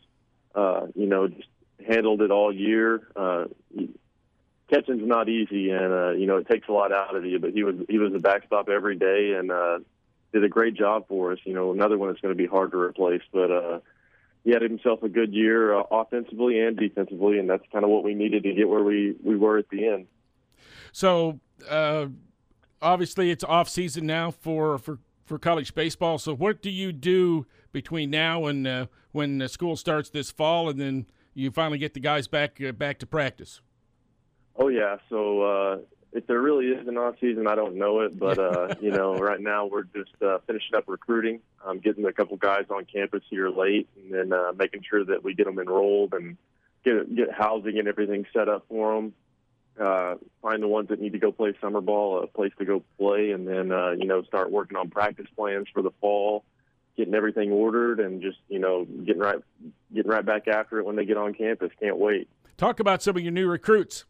Uh, 0.54 0.86
you 0.94 1.06
know, 1.06 1.28
just 1.28 1.48
handled 1.86 2.22
it 2.22 2.30
all 2.30 2.54
year. 2.54 3.02
Catching's 4.70 5.06
not 5.06 5.28
easy, 5.28 5.70
and 5.70 5.92
uh, 5.92 6.10
you 6.10 6.26
know 6.26 6.36
it 6.36 6.48
takes 6.48 6.68
a 6.68 6.72
lot 6.72 6.92
out 6.92 7.14
of 7.14 7.24
you. 7.24 7.38
But 7.38 7.52
he 7.52 7.64
was 7.64 7.74
he 7.88 7.98
was 7.98 8.14
a 8.14 8.18
backstop 8.18 8.68
every 8.68 8.96
day, 8.96 9.34
and 9.36 9.50
uh, 9.50 9.80
did 10.32 10.44
a 10.44 10.48
great 10.48 10.74
job 10.74 11.08
for 11.08 11.32
us. 11.32 11.38
You 11.44 11.54
know, 11.54 11.72
another 11.72 11.98
one 11.98 12.08
that's 12.08 12.20
going 12.20 12.34
to 12.34 12.38
be 12.38 12.46
hard 12.46 12.72
to 12.72 12.78
replace, 12.78 13.22
but. 13.32 13.50
Uh, 13.50 13.80
he 14.42 14.52
had 14.52 14.62
himself 14.62 15.02
a 15.02 15.08
good 15.10 15.34
year 15.34 15.74
uh, 15.74 15.82
offensively 15.90 16.60
and 16.60 16.74
defensively, 16.74 17.38
and 17.38 17.50
that's 17.50 17.62
kind 17.70 17.84
of 17.84 17.90
what 17.90 18.02
we 18.02 18.14
needed 18.14 18.42
to 18.44 18.54
get 18.54 18.70
where 18.70 18.82
we, 18.82 19.14
we 19.22 19.36
were 19.36 19.58
at 19.58 19.68
the 19.68 19.86
end. 19.86 20.06
So 20.92 21.40
uh, 21.68 22.06
obviously 22.80 23.30
it's 23.30 23.44
off 23.44 23.68
season 23.68 24.06
now 24.06 24.30
for, 24.30 24.78
for 24.78 24.98
for 25.30 25.38
college 25.38 25.76
baseball. 25.76 26.18
So 26.18 26.34
what 26.34 26.60
do 26.60 26.70
you 26.70 26.92
do 26.92 27.46
between 27.70 28.10
now 28.10 28.46
and 28.46 28.66
uh, 28.66 28.86
when 29.12 29.46
school 29.46 29.76
starts 29.76 30.10
this 30.10 30.32
fall, 30.32 30.68
and 30.68 30.80
then 30.80 31.06
you 31.34 31.52
finally 31.52 31.78
get 31.78 31.94
the 31.94 32.00
guys 32.00 32.26
back 32.26 32.60
uh, 32.60 32.72
back 32.72 32.98
to 32.98 33.06
practice? 33.06 33.60
Oh 34.62 34.68
yeah, 34.68 34.98
so 35.08 35.40
uh, 35.40 35.78
if 36.12 36.26
there 36.26 36.38
really 36.38 36.66
is 36.66 36.86
an 36.86 36.98
off 36.98 37.14
season, 37.18 37.46
I 37.46 37.54
don't 37.54 37.76
know 37.76 38.00
it, 38.00 38.18
but 38.18 38.38
uh, 38.38 38.74
you 38.82 38.90
know, 38.90 39.16
right 39.16 39.40
now 39.40 39.64
we're 39.64 39.84
just 39.84 40.10
uh, 40.20 40.38
finishing 40.46 40.74
up 40.74 40.84
recruiting, 40.86 41.40
um, 41.64 41.78
getting 41.78 42.04
a 42.04 42.12
couple 42.12 42.36
guys 42.36 42.66
on 42.68 42.84
campus 42.84 43.22
here 43.30 43.48
late, 43.48 43.88
and 43.96 44.12
then 44.12 44.32
uh, 44.34 44.52
making 44.54 44.82
sure 44.88 45.02
that 45.02 45.24
we 45.24 45.32
get 45.32 45.46
them 45.46 45.58
enrolled 45.58 46.12
and 46.12 46.36
get 46.84 47.14
get 47.16 47.32
housing 47.32 47.78
and 47.78 47.88
everything 47.88 48.26
set 48.34 48.50
up 48.50 48.66
for 48.68 48.94
them. 48.94 49.14
Uh, 49.80 50.16
find 50.42 50.62
the 50.62 50.68
ones 50.68 50.88
that 50.88 51.00
need 51.00 51.12
to 51.12 51.18
go 51.18 51.32
play 51.32 51.54
summer 51.58 51.80
ball, 51.80 52.22
a 52.22 52.26
place 52.26 52.52
to 52.58 52.66
go 52.66 52.82
play, 52.98 53.30
and 53.30 53.48
then 53.48 53.72
uh, 53.72 53.92
you 53.92 54.04
know 54.04 54.22
start 54.24 54.50
working 54.50 54.76
on 54.76 54.90
practice 54.90 55.26
plans 55.34 55.68
for 55.72 55.80
the 55.80 55.92
fall, 56.02 56.44
getting 56.98 57.14
everything 57.14 57.50
ordered, 57.50 57.98
and 57.98 58.20
just 58.20 58.36
you 58.50 58.58
know 58.58 58.84
getting 58.84 59.22
right 59.22 59.38
getting 59.94 60.10
right 60.10 60.26
back 60.26 60.48
after 60.48 60.80
it 60.80 60.84
when 60.84 60.96
they 60.96 61.06
get 61.06 61.16
on 61.16 61.32
campus. 61.32 61.70
Can't 61.80 61.96
wait. 61.96 62.28
Talk 62.58 62.78
about 62.78 63.02
some 63.02 63.16
of 63.16 63.22
your 63.22 63.32
new 63.32 63.48
recruits. 63.48 64.04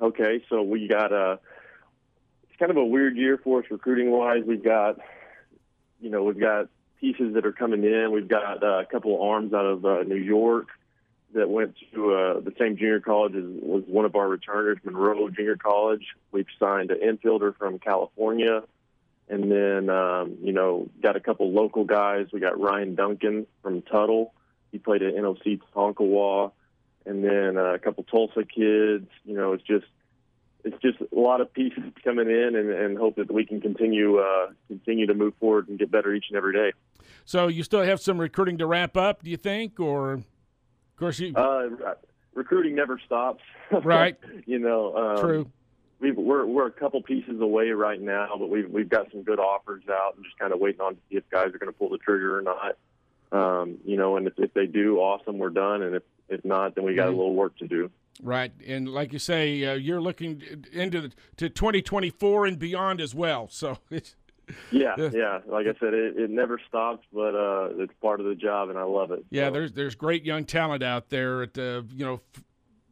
Okay, 0.00 0.44
so 0.48 0.62
we 0.62 0.88
got 0.88 1.12
a. 1.12 1.38
It's 2.48 2.58
kind 2.58 2.70
of 2.70 2.76
a 2.76 2.84
weird 2.84 3.16
year 3.16 3.38
for 3.42 3.60
us 3.60 3.66
recruiting 3.70 4.10
wise. 4.10 4.42
We've 4.46 4.62
got, 4.62 4.98
you 6.00 6.10
know, 6.10 6.22
we've 6.22 6.38
got 6.38 6.68
pieces 7.00 7.34
that 7.34 7.44
are 7.46 7.52
coming 7.52 7.84
in. 7.84 8.12
We've 8.12 8.28
got 8.28 8.62
uh, 8.62 8.80
a 8.80 8.86
couple 8.86 9.14
of 9.14 9.22
arms 9.22 9.52
out 9.52 9.66
of 9.66 9.84
uh, 9.84 10.02
New 10.02 10.16
York 10.16 10.68
that 11.34 11.48
went 11.48 11.74
to 11.92 12.12
uh, 12.12 12.40
the 12.40 12.52
same 12.58 12.76
junior 12.76 13.00
college 13.00 13.34
as 13.34 13.44
was 13.44 13.82
one 13.86 14.04
of 14.04 14.14
our 14.14 14.28
returners, 14.28 14.78
Monroe 14.84 15.28
Junior 15.30 15.56
College. 15.56 16.04
We've 16.32 16.46
signed 16.58 16.90
an 16.90 17.00
infielder 17.00 17.56
from 17.56 17.78
California, 17.78 18.62
and 19.28 19.50
then 19.50 19.90
um, 19.90 20.38
you 20.42 20.52
know 20.52 20.88
got 21.02 21.16
a 21.16 21.20
couple 21.20 21.52
local 21.52 21.84
guys. 21.84 22.28
We 22.32 22.40
got 22.40 22.58
Ryan 22.58 22.94
Duncan 22.94 23.46
from 23.62 23.82
Tuttle. 23.82 24.32
He 24.70 24.78
played 24.78 25.02
at 25.02 25.14
NOC 25.14 25.60
Tonkawa 25.74 26.52
and 27.06 27.24
then 27.24 27.56
uh, 27.56 27.74
a 27.74 27.78
couple 27.78 28.04
Tulsa 28.04 28.44
kids. 28.44 29.08
You 29.24 29.34
know, 29.34 29.52
it's 29.52 29.64
just 29.64 29.86
it's 30.64 30.80
just 30.80 30.98
a 31.00 31.18
lot 31.18 31.40
of 31.40 31.52
pieces 31.52 31.82
coming 32.02 32.28
in, 32.28 32.56
and, 32.56 32.70
and 32.70 32.98
hope 32.98 33.16
that 33.16 33.30
we 33.32 33.44
can 33.44 33.60
continue 33.60 34.18
uh, 34.18 34.48
continue 34.68 35.06
to 35.06 35.14
move 35.14 35.34
forward 35.40 35.68
and 35.68 35.78
get 35.78 35.90
better 35.90 36.14
each 36.14 36.26
and 36.28 36.36
every 36.36 36.52
day. 36.52 36.72
So 37.24 37.48
you 37.48 37.62
still 37.62 37.82
have 37.82 38.00
some 38.00 38.18
recruiting 38.18 38.58
to 38.58 38.66
wrap 38.66 38.96
up, 38.96 39.22
do 39.22 39.30
you 39.30 39.36
think? 39.36 39.80
Or, 39.80 40.12
of 40.14 40.24
course, 40.98 41.18
you 41.18 41.34
Uh, 41.34 41.94
recruiting 42.34 42.74
never 42.74 42.98
stops, 43.04 43.42
Right. 43.70 44.16
you 44.46 44.58
know, 44.58 44.96
um, 44.96 45.20
true. 45.20 45.50
We've, 46.00 46.16
we're 46.16 46.44
we're 46.44 46.66
a 46.66 46.70
couple 46.72 47.00
pieces 47.02 47.40
away 47.40 47.70
right 47.70 48.00
now, 48.00 48.34
but 48.38 48.50
we've 48.50 48.68
we've 48.68 48.88
got 48.88 49.10
some 49.10 49.22
good 49.22 49.38
offers 49.38 49.84
out, 49.90 50.16
and 50.16 50.24
just 50.24 50.38
kind 50.38 50.52
of 50.52 50.58
waiting 50.60 50.80
on 50.80 50.96
to 50.96 51.00
see 51.10 51.16
if 51.16 51.24
guys 51.30 51.46
are 51.54 51.58
going 51.58 51.72
to 51.72 51.78
pull 51.78 51.88
the 51.88 51.98
trigger 51.98 52.38
or 52.38 52.42
not. 52.42 52.76
Um, 53.32 53.78
you 53.84 53.96
know, 53.96 54.16
and 54.16 54.26
if, 54.26 54.34
if 54.38 54.52
they 54.54 54.66
do, 54.66 54.98
awesome, 54.98 55.38
we're 55.38 55.50
done, 55.50 55.82
and 55.82 55.94
if 55.96 56.02
if 56.28 56.44
not, 56.44 56.74
then 56.74 56.84
we 56.84 56.94
got 56.94 57.08
a 57.08 57.10
little 57.10 57.34
work 57.34 57.56
to 57.58 57.66
do. 57.68 57.90
Right, 58.22 58.52
and 58.66 58.88
like 58.88 59.12
you 59.12 59.18
say, 59.18 59.64
uh, 59.64 59.74
you're 59.74 60.00
looking 60.00 60.40
into 60.72 61.00
the, 61.00 61.12
to 61.38 61.48
2024 61.48 62.46
and 62.46 62.58
beyond 62.58 63.00
as 63.00 63.14
well. 63.14 63.48
So 63.50 63.78
it's 63.90 64.14
Yeah, 64.70 64.94
Yeah. 64.96 65.10
yeah. 65.12 65.38
Like 65.46 65.66
I 65.66 65.74
said, 65.80 65.94
it, 65.94 66.16
it 66.16 66.30
never 66.30 66.60
stops, 66.68 67.04
but 67.12 67.34
uh, 67.34 67.70
it's 67.82 67.92
part 68.00 68.20
of 68.20 68.26
the 68.26 68.34
job, 68.36 68.68
and 68.70 68.78
I 68.78 68.84
love 68.84 69.10
it. 69.10 69.24
yeah, 69.30 69.48
So, 69.48 69.52
there's 69.52 69.72
there's 69.72 69.94
great 69.94 70.24
young 70.24 70.44
talent 70.44 70.82
out 70.82 71.08
there. 71.10 71.42
At 71.42 71.58
uh, 71.58 71.82
you 71.92 72.04
know, 72.04 72.20
f- 72.36 72.44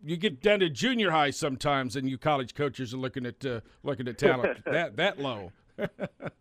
you 0.04 0.16
get 0.16 0.40
down 0.42 0.58
to 0.60 0.68
junior 0.68 1.12
high 1.12 1.30
sometimes, 1.30 1.94
and 1.94 2.08
you 2.10 2.18
college 2.18 2.54
coaches 2.54 2.92
are 2.92 2.96
looking 2.98 3.24
at 3.24 3.44
uh, 3.46 3.60
looking 3.84 4.08
at 4.08 4.18
talent 4.18 4.64
that 4.64 4.96
that 4.96 5.20
low. 5.20 5.52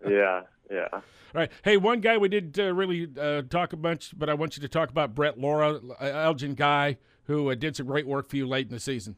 yeah, 0.07 0.41
yeah. 0.71 0.87
All 0.91 1.01
right. 1.33 1.51
Hey, 1.63 1.77
one 1.77 2.01
guy 2.01 2.17
we 2.17 2.29
did 2.29 2.59
uh, 2.59 2.73
really 2.73 3.09
uh, 3.19 3.43
talk 3.43 3.73
a 3.73 3.77
bunch, 3.77 4.17
but 4.17 4.29
I 4.29 4.33
want 4.33 4.57
you 4.57 4.61
to 4.61 4.69
talk 4.69 4.89
about 4.89 5.15
Brett 5.15 5.39
Laura, 5.39 5.79
uh, 5.99 6.05
Elgin 6.05 6.55
guy 6.55 6.97
who 7.23 7.49
uh, 7.49 7.55
did 7.55 7.75
some 7.75 7.85
great 7.85 8.07
work 8.07 8.29
for 8.29 8.35
you 8.35 8.47
late 8.47 8.67
in 8.67 8.73
the 8.73 8.79
season. 8.79 9.15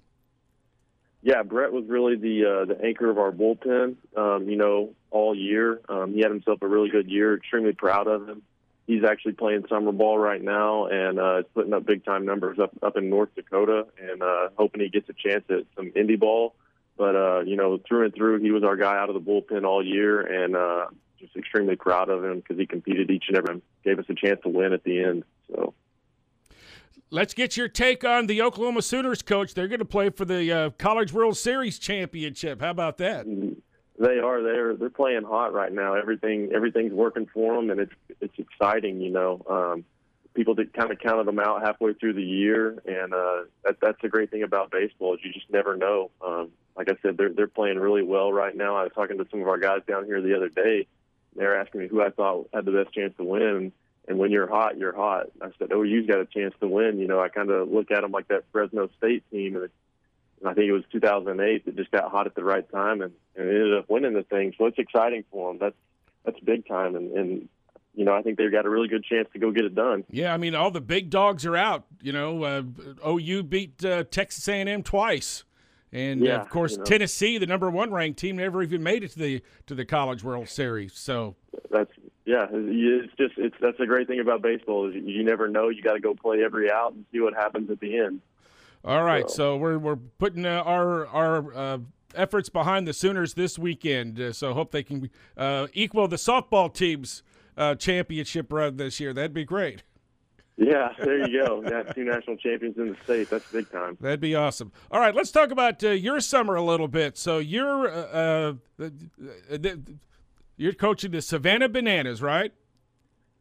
Yeah, 1.21 1.41
Brett 1.43 1.71
was 1.71 1.85
really 1.87 2.17
the 2.17 2.45
uh, 2.45 2.65
the 2.65 2.83
anchor 2.83 3.09
of 3.09 3.17
our 3.17 3.31
bullpen. 3.31 3.95
Um, 4.15 4.49
you 4.49 4.57
know, 4.57 4.93
all 5.09 5.33
year. 5.33 5.79
Um, 5.87 6.13
he 6.13 6.19
had 6.19 6.31
himself 6.31 6.61
a 6.61 6.67
really 6.67 6.89
good 6.89 7.09
year. 7.09 7.35
Extremely 7.35 7.71
proud 7.71 8.07
of 8.07 8.27
him. 8.27 8.41
He's 8.85 9.05
actually 9.05 9.31
playing 9.33 9.63
summer 9.69 9.93
ball 9.93 10.17
right 10.17 10.41
now 10.41 10.87
and 10.87 11.17
uh, 11.17 11.39
is 11.39 11.45
putting 11.53 11.73
up 11.73 11.85
big 11.85 12.03
time 12.03 12.25
numbers 12.25 12.59
up 12.59 12.71
up 12.83 12.97
in 12.97 13.09
North 13.09 13.33
Dakota, 13.35 13.87
and 13.97 14.21
uh, 14.21 14.49
hoping 14.57 14.81
he 14.81 14.89
gets 14.89 15.07
a 15.07 15.13
chance 15.13 15.45
at 15.49 15.65
some 15.77 15.91
indie 15.91 16.19
ball. 16.19 16.55
But 16.97 17.15
uh, 17.15 17.39
you 17.45 17.55
know, 17.55 17.79
through 17.87 18.05
and 18.05 18.13
through, 18.13 18.39
he 18.39 18.51
was 18.51 18.63
our 18.63 18.75
guy 18.75 18.97
out 18.97 19.09
of 19.09 19.15
the 19.15 19.21
bullpen 19.21 19.63
all 19.63 19.83
year, 19.83 20.19
and 20.19 20.57
uh, 20.57 20.87
just 21.23 21.35
extremely 21.35 21.75
proud 21.75 22.09
of 22.09 22.23
him 22.23 22.37
because 22.37 22.57
he 22.57 22.65
competed 22.65 23.09
each 23.09 23.25
and 23.29 23.37
every, 23.37 23.61
gave 23.83 23.99
us 23.99 24.05
a 24.09 24.13
chance 24.13 24.39
to 24.43 24.49
win 24.49 24.73
at 24.73 24.83
the 24.83 25.03
end. 25.03 25.23
So. 25.49 25.73
Let's 27.09 27.33
get 27.33 27.55
your 27.55 27.67
take 27.67 28.03
on 28.03 28.27
the 28.27 28.41
Oklahoma 28.41 28.81
Sooners 28.81 29.21
coach. 29.21 29.53
They're 29.53 29.67
going 29.67 29.79
to 29.79 29.85
play 29.85 30.09
for 30.09 30.25
the 30.25 30.51
uh, 30.51 30.69
College 30.71 31.13
World 31.13 31.37
Series 31.37 31.77
championship. 31.77 32.59
How 32.59 32.71
about 32.71 32.97
that? 32.97 33.25
They 33.99 34.17
are. 34.17 34.41
They're 34.41 34.75
they're 34.75 34.89
playing 34.89 35.21
hot 35.21 35.53
right 35.53 35.71
now. 35.71 35.93
Everything 35.93 36.51
everything's 36.53 36.91
working 36.91 37.27
for 37.31 37.55
them, 37.55 37.69
and 37.69 37.79
it's 37.79 37.93
it's 38.19 38.33
exciting. 38.39 38.99
You 38.99 39.11
know, 39.11 39.45
um, 39.47 39.85
people 40.33 40.55
that 40.55 40.73
kind 40.73 40.91
of 40.91 40.97
counted 40.97 41.27
them 41.27 41.39
out 41.39 41.61
halfway 41.61 41.93
through 41.93 42.13
the 42.13 42.23
year, 42.23 42.81
and 42.85 43.13
uh, 43.13 43.43
that 43.63 43.77
that's 43.79 44.01
the 44.01 44.09
great 44.09 44.31
thing 44.31 44.41
about 44.41 44.71
baseball 44.71 45.13
is 45.13 45.19
you 45.23 45.31
just 45.31 45.51
never 45.51 45.77
know. 45.77 46.09
Um, 46.25 46.49
like 46.75 46.89
I 46.89 46.95
said, 47.03 47.17
they're 47.17 47.31
they're 47.31 47.47
playing 47.47 47.77
really 47.77 48.03
well 48.03 48.33
right 48.33 48.55
now. 48.55 48.75
I 48.75 48.83
was 48.83 48.91
talking 48.95 49.19
to 49.19 49.27
some 49.29 49.41
of 49.41 49.47
our 49.47 49.59
guys 49.59 49.81
down 49.87 50.05
here 50.05 50.21
the 50.21 50.35
other 50.35 50.49
day. 50.49 50.87
They're 51.35 51.59
asking 51.59 51.81
me 51.81 51.87
who 51.87 52.01
I 52.01 52.09
thought 52.09 52.49
had 52.53 52.65
the 52.65 52.71
best 52.71 52.93
chance 52.93 53.13
to 53.17 53.23
win. 53.23 53.71
And 54.07 54.17
when 54.19 54.31
you're 54.31 54.47
hot, 54.47 54.77
you're 54.77 54.95
hot. 54.95 55.27
I 55.41 55.49
said, 55.57 55.71
OU's 55.71 56.07
got 56.07 56.19
a 56.19 56.25
chance 56.25 56.53
to 56.59 56.67
win. 56.67 56.99
You 56.99 57.07
know, 57.07 57.21
I 57.21 57.29
kind 57.29 57.49
of 57.49 57.69
look 57.69 57.89
at 57.91 58.01
them 58.01 58.11
like 58.11 58.27
that 58.27 58.43
Fresno 58.51 58.89
State 58.97 59.23
team, 59.31 59.55
and, 59.55 59.69
and 60.39 60.49
I 60.49 60.53
think 60.53 60.67
it 60.67 60.73
was 60.73 60.83
2008 60.91 61.65
that 61.65 61.75
just 61.77 61.91
got 61.91 62.11
hot 62.11 62.27
at 62.27 62.35
the 62.35 62.43
right 62.43 62.69
time 62.69 63.01
and, 63.01 63.13
and 63.35 63.47
ended 63.47 63.77
up 63.77 63.89
winning 63.89 64.13
the 64.13 64.23
thing. 64.23 64.53
So 64.57 64.65
it's 64.65 64.77
exciting 64.77 65.23
for 65.31 65.51
them. 65.51 65.59
That's 65.59 65.75
that's 66.25 66.39
big 66.39 66.65
time, 66.67 66.95
and, 66.95 67.11
and 67.11 67.49
you 67.95 68.05
know, 68.05 68.13
I 68.13 68.21
think 68.21 68.37
they've 68.37 68.51
got 68.51 68.65
a 68.65 68.69
really 68.69 68.87
good 68.87 69.03
chance 69.03 69.27
to 69.33 69.39
go 69.39 69.51
get 69.51 69.65
it 69.65 69.75
done. 69.75 70.03
Yeah, 70.09 70.33
I 70.33 70.37
mean, 70.37 70.55
all 70.55 70.71
the 70.71 70.81
big 70.81 71.09
dogs 71.09 71.45
are 71.45 71.55
out. 71.55 71.85
You 72.01 72.11
know, 72.13 72.43
uh, 72.43 72.63
OU 73.07 73.43
beat 73.43 73.85
uh, 73.85 74.03
Texas 74.09 74.47
A&M 74.47 74.83
twice, 74.83 75.43
and 75.93 76.21
uh, 76.21 76.25
Yeah, 76.25 76.41
of 76.41 76.49
course 76.49 76.73
you 76.73 76.79
know. 76.79 76.83
Tennessee, 76.83 77.37
the 77.37 77.45
number 77.45 77.69
one 77.69 77.91
ranked 77.91 78.19
team, 78.19 78.35
never 78.35 78.61
even 78.61 78.83
made 78.83 79.03
it 79.03 79.11
to 79.11 79.19
the 79.19 79.41
to 79.67 79.75
the 79.75 79.85
College 79.85 80.23
World 80.23 80.49
Series. 80.49 80.93
So 80.93 81.35
That's 81.71 81.91
Yeah, 82.25 82.47
it's 82.51 83.13
just 83.15 83.35
it's 83.37 83.55
that's 83.61 83.79
a 83.79 83.85
great 83.85 84.07
thing 84.07 84.19
about 84.19 84.41
baseball 84.41 84.89
is 84.89 84.95
you 84.95 85.23
never 85.23 85.47
know. 85.47 85.69
You 85.69 85.81
got 85.81 85.93
to 85.93 86.01
go 86.01 86.13
play 86.13 86.43
every 86.43 86.69
out 86.69 86.93
and 86.93 87.05
see 87.11 87.21
what 87.21 87.33
happens 87.33 87.69
at 87.69 87.79
the 87.79 87.97
end. 87.97 88.21
All 88.83 89.03
right, 89.03 89.29
so, 89.29 89.35
so 89.35 89.57
we're 89.57 89.77
we're 89.77 89.95
putting 89.95 90.45
uh, 90.45 90.61
our 90.65 91.07
our 91.07 91.53
uh, 91.53 91.77
efforts 92.15 92.49
behind 92.49 92.87
the 92.87 92.93
Sooners 92.93 93.35
this 93.35 93.57
weekend. 93.57 94.19
Uh, 94.19 94.33
so 94.33 94.53
hope 94.53 94.71
they 94.71 94.83
can 94.83 95.09
uh, 95.37 95.67
equal 95.73 96.07
the 96.07 96.17
softball 96.17 96.73
team's 96.73 97.23
uh, 97.55 97.75
championship 97.75 98.51
run 98.51 98.77
this 98.77 98.99
year. 98.99 99.13
That'd 99.13 99.33
be 99.33 99.45
great. 99.45 99.83
Yeah, 100.57 100.89
there 100.99 101.27
you 101.27 101.43
go. 101.43 101.63
Yeah, 101.69 101.83
two 101.83 102.03
national 102.03 102.37
champions 102.37 102.77
in 102.77 102.89
the 102.89 102.97
state. 103.03 103.29
That's 103.29 103.49
big 103.51 103.71
time. 103.71 103.97
That'd 103.99 104.19
be 104.19 104.35
awesome. 104.35 104.71
All 104.91 104.99
right, 104.99 105.15
let's 105.15 105.31
talk 105.31 105.51
about 105.51 105.83
uh, 105.83 105.89
your 105.89 106.19
summer 106.19 106.55
a 106.55 106.61
little 106.61 106.87
bit. 106.87 107.17
So 107.17 107.39
you're 107.39 107.89
uh, 107.89 108.53
uh, 108.79 108.89
you're 110.57 110.73
coaching 110.73 111.11
the 111.11 111.21
Savannah 111.21 111.69
Bananas, 111.69 112.21
right? 112.21 112.53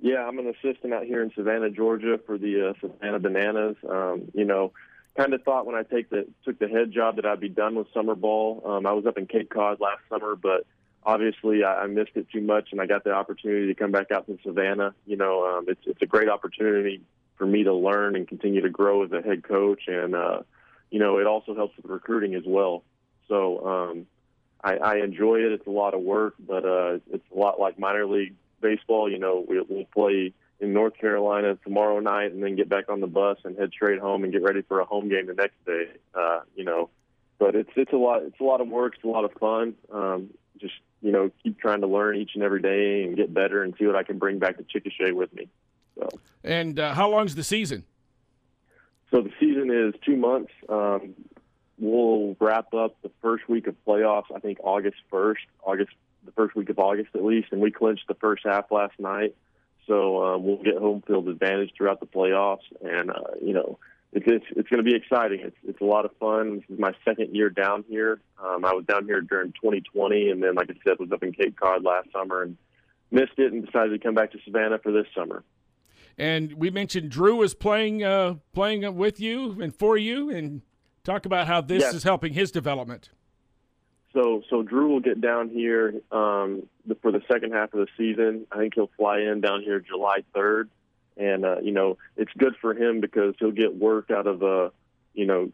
Yeah, 0.01 0.27
I'm 0.27 0.39
an 0.39 0.49
assistant 0.49 0.93
out 0.93 1.05
here 1.05 1.23
in 1.23 1.31
Savannah, 1.35 1.71
Georgia, 1.71 2.19
for 2.27 2.39
the 2.39 2.71
uh, 2.71 2.73
Savannah 2.81 3.21
Bananas. 3.21 3.77
Um, 3.89 4.31
you 4.35 4.45
know, 4.45 4.73
kind 5.17 5.35
of 5.35 5.43
thought 5.43 5.67
when 5.67 5.77
I 5.77 5.83
take 5.83 6.11
the 6.11 6.27
took 6.45 6.59
the 6.59 6.69
head 6.69 6.93
job 6.93 7.17
that 7.17 7.27
I'd 7.27 7.41
be 7.41 7.49
done 7.49 7.75
with 7.75 7.87
summer 7.93 8.15
ball. 8.15 8.63
Um, 8.65 8.87
I 8.87 8.93
was 8.93 9.07
up 9.07 9.19
in 9.19 9.27
Cape 9.27 9.51
Cod 9.51 9.79
last 9.81 10.01
summer, 10.09 10.35
but 10.35 10.67
obviously 11.05 11.65
I, 11.65 11.83
I 11.83 11.87
missed 11.87 12.13
it 12.15 12.29
too 12.31 12.41
much, 12.41 12.69
and 12.73 12.81
I 12.81 12.87
got 12.87 13.05
the 13.05 13.13
opportunity 13.13 13.67
to 13.69 13.75
come 13.75 13.91
back 13.91 14.11
out 14.11 14.27
to 14.27 14.39
Savannah. 14.45 14.95
You 15.07 15.17
know, 15.17 15.47
um, 15.47 15.67
it's 15.69 15.83
it's 15.87 16.03
a 16.03 16.07
great 16.07 16.29
opportunity 16.29 17.03
for 17.37 17.47
me 17.47 17.65
to 17.65 17.75
learn 17.75 18.17
and 18.17 18.27
continue 18.27 18.61
to 18.61 18.71
grow 18.71 19.05
as 19.05 19.13
a 19.13 19.23
head 19.23 19.43
coach, 19.43 19.83
and 19.87 20.15
uh, 20.15 20.43
you 20.91 20.99
know, 20.99 21.19
it 21.19 21.27
also 21.27 21.55
helps 21.55 21.77
with 21.77 21.87
recruiting 21.87 22.35
as 22.35 22.45
well. 22.47 22.85
So 23.29 23.67
um, 23.67 24.07
I, 24.63 24.77
I 24.77 24.97
enjoy 24.97 25.37
it. 25.37 25.53
It's 25.53 25.67
a 25.67 25.71
lot 25.71 25.95
of 25.95 26.03
work, 26.03 26.35
but 26.39 26.65
uh, 26.65 26.99
it's 27.11 27.25
a 27.35 27.39
lot 27.39 27.59
like 27.59 27.79
minor 27.79 28.07
league 28.07 28.35
baseball. 28.61 29.11
You 29.11 29.19
know, 29.19 29.45
we, 29.47 29.61
we'll 29.61 29.87
play 29.87 30.35
in 30.61 30.73
North 30.73 30.97
Carolina 30.97 31.59
tomorrow 31.65 31.99
night, 31.99 32.33
and 32.33 32.43
then 32.43 32.57
get 32.57 32.69
back 32.69 32.89
on 32.89 33.01
the 33.01 33.07
bus 33.07 33.39
and 33.45 33.59
head 33.59 33.71
straight 33.73 34.01
home 34.01 34.23
and 34.23 34.33
get 34.33 34.43
ready 34.43 34.63
for 34.63 34.81
a 34.81 34.85
home 34.85 35.09
game 35.09 35.27
the 35.27 35.35
next 35.35 35.65
day. 35.65 35.89
Uh, 36.15 36.41
you 36.55 36.65
know, 36.65 36.91
but 37.39 37.57
it's 37.57 37.71
it's 37.75 37.93
a 37.93 37.97
lot 37.97 38.23
it's 38.23 38.39
a 38.41 38.45
lot 38.45 38.61
of 38.61 38.69
work. 38.69 38.95
It's 38.95 39.05
a 39.05 39.09
lot 39.09 39.25
of 39.25 39.33
fun. 39.33 39.75
Um, 39.93 40.31
just 40.61 40.75
you 41.03 41.11
know, 41.11 41.31
keep 41.43 41.59
trying 41.59 41.81
to 41.81 41.87
learn 41.87 42.17
each 42.17 42.31
and 42.35 42.43
every 42.43 42.63
day 42.63 43.03
and 43.03 43.17
get 43.17 43.35
better 43.35 43.63
and 43.63 43.75
see 43.79 43.87
what 43.87 43.97
I 43.97 44.05
can 44.05 44.19
bring 44.19 44.39
back 44.39 44.57
to 44.57 44.63
Chickasha 44.63 45.13
with 45.13 45.33
me. 45.35 45.49
So. 45.99 46.09
And 46.45 46.79
uh, 46.79 46.95
how 46.95 47.11
long's 47.11 47.35
the 47.35 47.45
season? 47.45 47.85
So 49.11 49.21
the 49.21 49.33
season 49.39 49.71
is 49.71 49.95
two 50.05 50.17
months. 50.17 50.53
Um, 50.69 51.15
we'll 51.79 52.37
wrap 52.41 52.73
up 52.73 52.97
the 53.03 53.11
first 53.21 53.49
week 53.49 53.67
of 53.67 53.75
playoffs. 53.87 54.35
I 54.35 54.39
think 54.39 54.59
August 54.63 54.97
first, 55.11 55.43
August 55.63 55.91
the 56.25 56.33
first 56.33 56.55
week 56.55 56.71
of 56.71 56.79
August 56.79 57.11
at 57.15 57.25
least, 57.25 57.49
and 57.51 57.61
we 57.61 57.71
clinched 57.71 58.07
the 58.09 58.15
first 58.15 58.45
half 58.45 58.71
last 58.71 58.99
night. 58.99 59.35
So 59.87 60.25
um, 60.25 60.45
we'll 60.45 60.63
get 60.63 60.79
home 60.79 61.03
field 61.07 61.29
advantage 61.29 61.73
throughout 61.77 61.99
the 61.99 62.07
playoffs, 62.07 62.63
and 62.81 63.11
uh, 63.11 63.35
you 63.43 63.53
know 63.53 63.79
it's 64.13 64.27
it's, 64.27 64.45
it's 64.57 64.69
going 64.69 64.85
to 64.85 64.91
be 64.91 64.95
exciting. 64.95 65.41
It's 65.41 65.57
it's 65.67 65.81
a 65.81 65.85
lot 65.85 66.05
of 66.05 66.11
fun. 66.19 66.57
This 66.57 66.65
is 66.71 66.79
my 66.79 66.93
second 67.05 67.35
year 67.35 67.51
down 67.51 67.85
here. 67.89 68.21
Um, 68.43 68.65
I 68.65 68.73
was 68.73 68.85
down 68.85 69.07
here 69.07 69.21
during 69.21 69.53
2020, 69.53 70.31
and 70.31 70.43
then 70.43 70.55
like 70.55 70.71
I 70.71 70.75
said, 70.85 70.99
was 70.99 71.11
up 71.13 71.23
in 71.23 71.33
Cape 71.33 71.59
Cod 71.59 71.83
last 71.83 72.13
summer 72.13 72.43
and 72.43 72.57
missed 73.11 73.39
it, 73.39 73.53
and 73.53 73.65
decided 73.65 73.91
to 73.91 73.99
come 73.99 74.15
back 74.15 74.33
to 74.33 74.39
Savannah 74.45 74.79
for 74.79 74.93
this 74.93 75.07
summer. 75.15 75.45
And 76.19 76.53
we 76.55 76.71
mentioned 76.71 77.11
Drew 77.11 77.37
was 77.37 77.55
playing 77.55 78.05
uh, 78.05 78.37
playing 78.53 78.97
with 78.97 79.19
you 79.19 79.63
and 79.63 79.75
for 79.75 79.97
you, 79.97 80.31
and 80.31 80.63
talk 81.05 81.25
about 81.25 81.47
how 81.47 81.61
this 81.61 81.81
yes. 81.81 81.95
is 81.95 82.03
helping 82.03 82.35
his 82.35 82.51
development. 82.51 83.11
So, 84.13 84.43
so 84.51 84.63
Drew 84.63 84.89
will 84.89 85.01
get 85.01 85.21
down 85.21 85.49
here 85.49 85.95
um, 86.11 86.69
for 87.01 87.11
the 87.13 87.23
second 87.33 87.53
half 87.53 87.73
of 87.73 87.81
the 87.81 87.87
season. 87.97 88.47
I 88.53 88.59
think 88.59 88.75
he'll 88.75 88.91
fly 88.99 89.21
in 89.21 89.41
down 89.41 89.63
here 89.63 89.81
July 89.81 90.19
3rd, 90.35 90.69
and 91.17 91.45
uh, 91.45 91.61
you 91.61 91.73
know 91.73 91.99
it's 92.17 92.33
good 92.37 92.55
for 92.61 92.75
him 92.75 93.01
because 93.01 93.35
he'll 93.39 93.51
get 93.51 93.75
work 93.75 94.11
out 94.11 94.27
of 94.27 94.43
a, 94.43 94.73
you 95.15 95.27
know, 95.27 95.51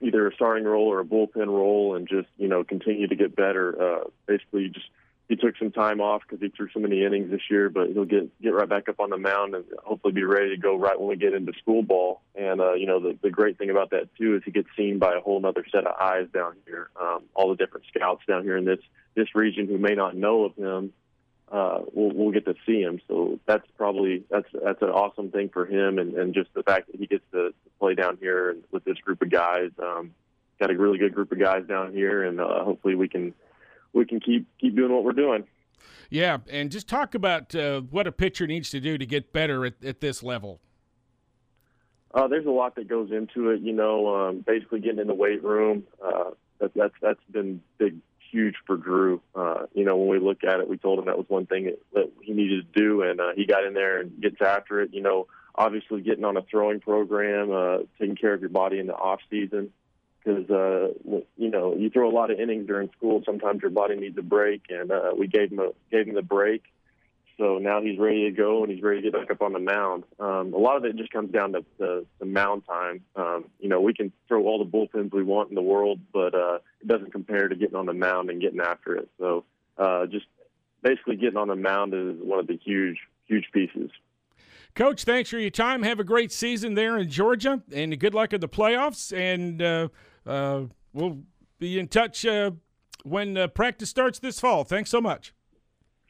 either 0.00 0.28
a 0.28 0.34
starting 0.34 0.64
role 0.64 0.86
or 0.86 1.00
a 1.00 1.04
bullpen 1.04 1.46
role, 1.48 1.94
and 1.94 2.08
just 2.08 2.28
you 2.36 2.48
know 2.48 2.64
continue 2.64 3.06
to 3.06 3.16
get 3.16 3.34
better. 3.36 3.80
Uh, 3.80 4.04
basically, 4.26 4.68
just 4.68 4.86
he 5.28 5.36
took 5.36 5.56
some 5.58 5.70
time 5.70 6.00
off 6.00 6.22
because 6.22 6.40
he 6.40 6.48
threw 6.48 6.68
so 6.72 6.80
many 6.80 7.04
innings 7.04 7.30
this 7.30 7.42
year, 7.50 7.68
but 7.68 7.88
he'll 7.88 8.06
get 8.06 8.40
get 8.40 8.54
right 8.54 8.68
back 8.68 8.88
up 8.88 8.98
on 8.98 9.10
the 9.10 9.18
mound 9.18 9.54
and 9.54 9.64
hopefully 9.84 10.12
be 10.12 10.24
ready 10.24 10.50
to 10.50 10.56
go 10.56 10.76
right 10.76 10.98
when 10.98 11.08
we 11.08 11.16
get 11.16 11.34
into 11.34 11.52
school 11.60 11.82
ball. 11.82 12.22
And 12.34 12.60
uh, 12.60 12.74
you 12.74 12.86
know, 12.86 12.98
the 12.98 13.16
the 13.22 13.30
great 13.30 13.58
thing 13.58 13.70
about 13.70 13.90
that 13.90 14.14
too 14.16 14.36
is 14.36 14.42
he 14.44 14.50
gets 14.50 14.68
seen 14.76 14.98
by 14.98 15.14
a 15.14 15.20
whole 15.20 15.44
other 15.44 15.64
set 15.70 15.86
of 15.86 15.94
eyes 16.00 16.28
down 16.32 16.54
here. 16.66 16.88
Um, 17.00 17.24
all 17.34 17.50
the 17.50 17.56
different 17.56 17.86
scouts 17.94 18.22
down 18.26 18.42
here 18.42 18.56
in 18.56 18.64
this 18.64 18.80
this 19.14 19.34
region 19.34 19.66
who 19.66 19.76
may 19.76 19.94
not 19.94 20.16
know 20.16 20.44
of 20.44 20.54
him, 20.56 20.92
uh, 21.50 21.80
we'll 21.92 22.12
we'll 22.14 22.32
get 22.32 22.44
to 22.44 22.54
see 22.66 22.80
him. 22.80 23.00
So 23.08 23.38
that's 23.46 23.66
probably 23.76 24.24
that's 24.30 24.48
that's 24.52 24.82
an 24.82 24.90
awesome 24.90 25.30
thing 25.30 25.48
for 25.48 25.66
him, 25.66 25.98
and 25.98 26.14
and 26.14 26.34
just 26.34 26.52
the 26.54 26.62
fact 26.62 26.90
that 26.90 27.00
he 27.00 27.06
gets 27.06 27.24
to, 27.32 27.54
play 27.78 27.94
down 27.94 28.18
here 28.20 28.56
with 28.72 28.84
this 28.84 28.98
group 28.98 29.22
of 29.22 29.30
guys. 29.30 29.70
Um, 29.78 30.12
got 30.58 30.70
a 30.70 30.76
really 30.76 30.98
good 30.98 31.14
group 31.14 31.30
of 31.30 31.38
guys 31.38 31.64
down 31.68 31.92
here, 31.92 32.24
and 32.24 32.40
uh, 32.40 32.64
hopefully 32.64 32.94
we 32.94 33.08
can 33.08 33.32
we 33.92 34.04
can 34.04 34.20
keep 34.20 34.46
keep 34.60 34.74
doing 34.74 34.92
what 34.92 35.04
we're 35.04 35.12
doing. 35.12 35.44
Yeah, 36.10 36.38
and 36.50 36.70
just 36.70 36.88
talk 36.88 37.14
about 37.14 37.54
uh, 37.54 37.82
what 37.82 38.06
a 38.06 38.12
pitcher 38.12 38.46
needs 38.46 38.70
to 38.70 38.80
do 38.80 38.98
to 38.98 39.06
get 39.06 39.32
better 39.32 39.64
at, 39.66 39.74
at 39.84 40.00
this 40.00 40.22
level. 40.22 40.60
Uh, 42.14 42.26
there's 42.26 42.46
a 42.46 42.50
lot 42.50 42.74
that 42.76 42.88
goes 42.88 43.10
into 43.12 43.50
it. 43.50 43.60
You 43.60 43.72
know, 43.72 44.14
um, 44.14 44.44
basically 44.46 44.80
getting 44.80 44.98
in 44.98 45.06
the 45.06 45.14
weight 45.14 45.42
room. 45.44 45.84
Uh, 46.04 46.30
that, 46.58 46.72
that's 46.74 46.94
that's 47.00 47.20
been 47.30 47.62
big, 47.78 47.96
huge 48.30 48.54
for 48.66 48.76
Drew. 48.76 49.20
Uh, 49.34 49.66
you 49.74 49.84
know, 49.84 49.96
when 49.96 50.08
we 50.08 50.18
look 50.18 50.44
at 50.44 50.60
it, 50.60 50.68
we 50.68 50.76
told 50.76 50.98
him 50.98 51.06
that 51.06 51.18
was 51.18 51.28
one 51.28 51.46
thing 51.46 51.64
that, 51.64 51.80
that 51.94 52.12
he 52.22 52.32
needed 52.32 52.72
to 52.72 52.80
do, 52.80 53.02
and 53.02 53.20
uh, 53.20 53.32
he 53.34 53.46
got 53.46 53.64
in 53.64 53.74
there 53.74 54.00
and 54.00 54.20
gets 54.20 54.40
after 54.40 54.80
it. 54.80 54.92
You 54.92 55.02
know, 55.02 55.26
obviously 55.54 56.00
getting 56.00 56.24
on 56.24 56.36
a 56.36 56.42
throwing 56.42 56.80
program, 56.80 57.50
uh, 57.50 57.78
taking 57.98 58.16
care 58.16 58.34
of 58.34 58.40
your 58.40 58.50
body 58.50 58.78
in 58.78 58.86
the 58.86 58.94
off 58.94 59.20
season 59.30 59.72
because 60.28 60.48
uh, 60.50 60.88
you 61.36 61.50
know 61.50 61.74
you 61.76 61.90
throw 61.90 62.08
a 62.08 62.14
lot 62.14 62.30
of 62.30 62.38
innings 62.38 62.66
during 62.66 62.90
school. 62.96 63.22
Sometimes 63.24 63.62
your 63.62 63.70
body 63.70 63.96
needs 63.96 64.16
a 64.18 64.22
break, 64.22 64.62
and 64.68 64.90
uh, 64.90 65.12
we 65.16 65.26
gave 65.26 65.52
him 65.52 65.60
a 65.60 65.70
gave 65.90 66.06
him 66.06 66.14
the 66.14 66.22
break. 66.22 66.62
So 67.38 67.58
now 67.58 67.80
he's 67.80 67.98
ready 67.98 68.24
to 68.24 68.32
go, 68.32 68.64
and 68.64 68.72
he's 68.72 68.82
ready 68.82 69.00
to 69.00 69.10
get 69.10 69.12
back 69.12 69.30
up 69.30 69.42
on 69.42 69.52
the 69.52 69.60
mound. 69.60 70.02
Um, 70.18 70.52
a 70.52 70.58
lot 70.58 70.76
of 70.76 70.84
it 70.84 70.96
just 70.96 71.12
comes 71.12 71.30
down 71.30 71.52
to 71.52 71.64
the, 71.78 72.04
the 72.18 72.26
mound 72.26 72.64
time. 72.66 73.00
Um, 73.14 73.44
you 73.60 73.68
know, 73.68 73.80
we 73.80 73.94
can 73.94 74.12
throw 74.26 74.44
all 74.44 74.58
the 74.58 74.68
bullpens 74.68 75.12
we 75.12 75.22
want 75.22 75.48
in 75.48 75.54
the 75.54 75.62
world, 75.62 76.00
but 76.12 76.34
uh, 76.34 76.58
it 76.80 76.88
doesn't 76.88 77.12
compare 77.12 77.46
to 77.46 77.54
getting 77.54 77.76
on 77.76 77.86
the 77.86 77.92
mound 77.92 78.28
and 78.28 78.40
getting 78.40 78.60
after 78.60 78.96
it. 78.96 79.08
So 79.18 79.44
uh, 79.78 80.06
just 80.06 80.26
basically 80.82 81.14
getting 81.14 81.36
on 81.36 81.46
the 81.46 81.54
mound 81.54 81.94
is 81.94 82.16
one 82.20 82.40
of 82.40 82.48
the 82.48 82.58
huge, 82.62 82.98
huge 83.26 83.46
pieces. 83.52 83.90
Coach, 84.74 85.04
thanks 85.04 85.30
for 85.30 85.38
your 85.38 85.50
time. 85.50 85.84
Have 85.84 86.00
a 86.00 86.04
great 86.04 86.32
season 86.32 86.74
there 86.74 86.98
in 86.98 87.08
Georgia, 87.08 87.62
and 87.72 87.98
good 88.00 88.14
luck 88.14 88.32
in 88.32 88.40
the 88.40 88.48
playoffs. 88.48 89.16
And 89.16 89.62
uh, 89.62 89.88
uh, 90.26 90.62
we'll 90.92 91.20
be 91.60 91.78
in 91.78 91.86
touch 91.86 92.26
uh, 92.26 92.50
when 93.04 93.36
uh, 93.36 93.46
practice 93.46 93.90
starts 93.90 94.18
this 94.18 94.40
fall. 94.40 94.64
Thanks 94.64 94.90
so 94.90 95.00
much. 95.00 95.32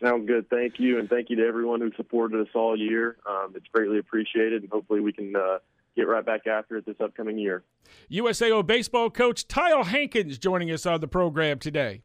Sounds 0.03 0.27
good. 0.29 0.49
Thank 0.49 0.75
you, 0.79 0.99
and 0.99 1.09
thank 1.09 1.29
you 1.29 1.37
to 1.37 1.47
everyone 1.47 1.81
who 1.81 1.91
supported 1.97 2.41
us 2.41 2.49
all 2.55 2.79
year. 2.79 3.17
Um, 3.29 3.53
it's 3.57 3.67
greatly 3.73 3.99
appreciated, 3.99 4.63
and 4.63 4.71
hopefully 4.71 5.01
we 5.01 5.13
can 5.13 5.35
uh, 5.35 5.59
get 5.97 6.07
right 6.07 6.25
back 6.25 6.47
after 6.47 6.77
it 6.77 6.87
this 6.87 6.97
upcoming 7.01 7.37
year. 7.37 7.65
USAO 8.11 8.65
baseball 8.65 9.11
coach 9.11 9.49
Tyle 9.49 9.85
Hankins 9.85 10.39
joining 10.39 10.71
us 10.71 10.87
on 10.87 11.01
the 11.01 11.09
program 11.09 11.59
today. 11.59 12.03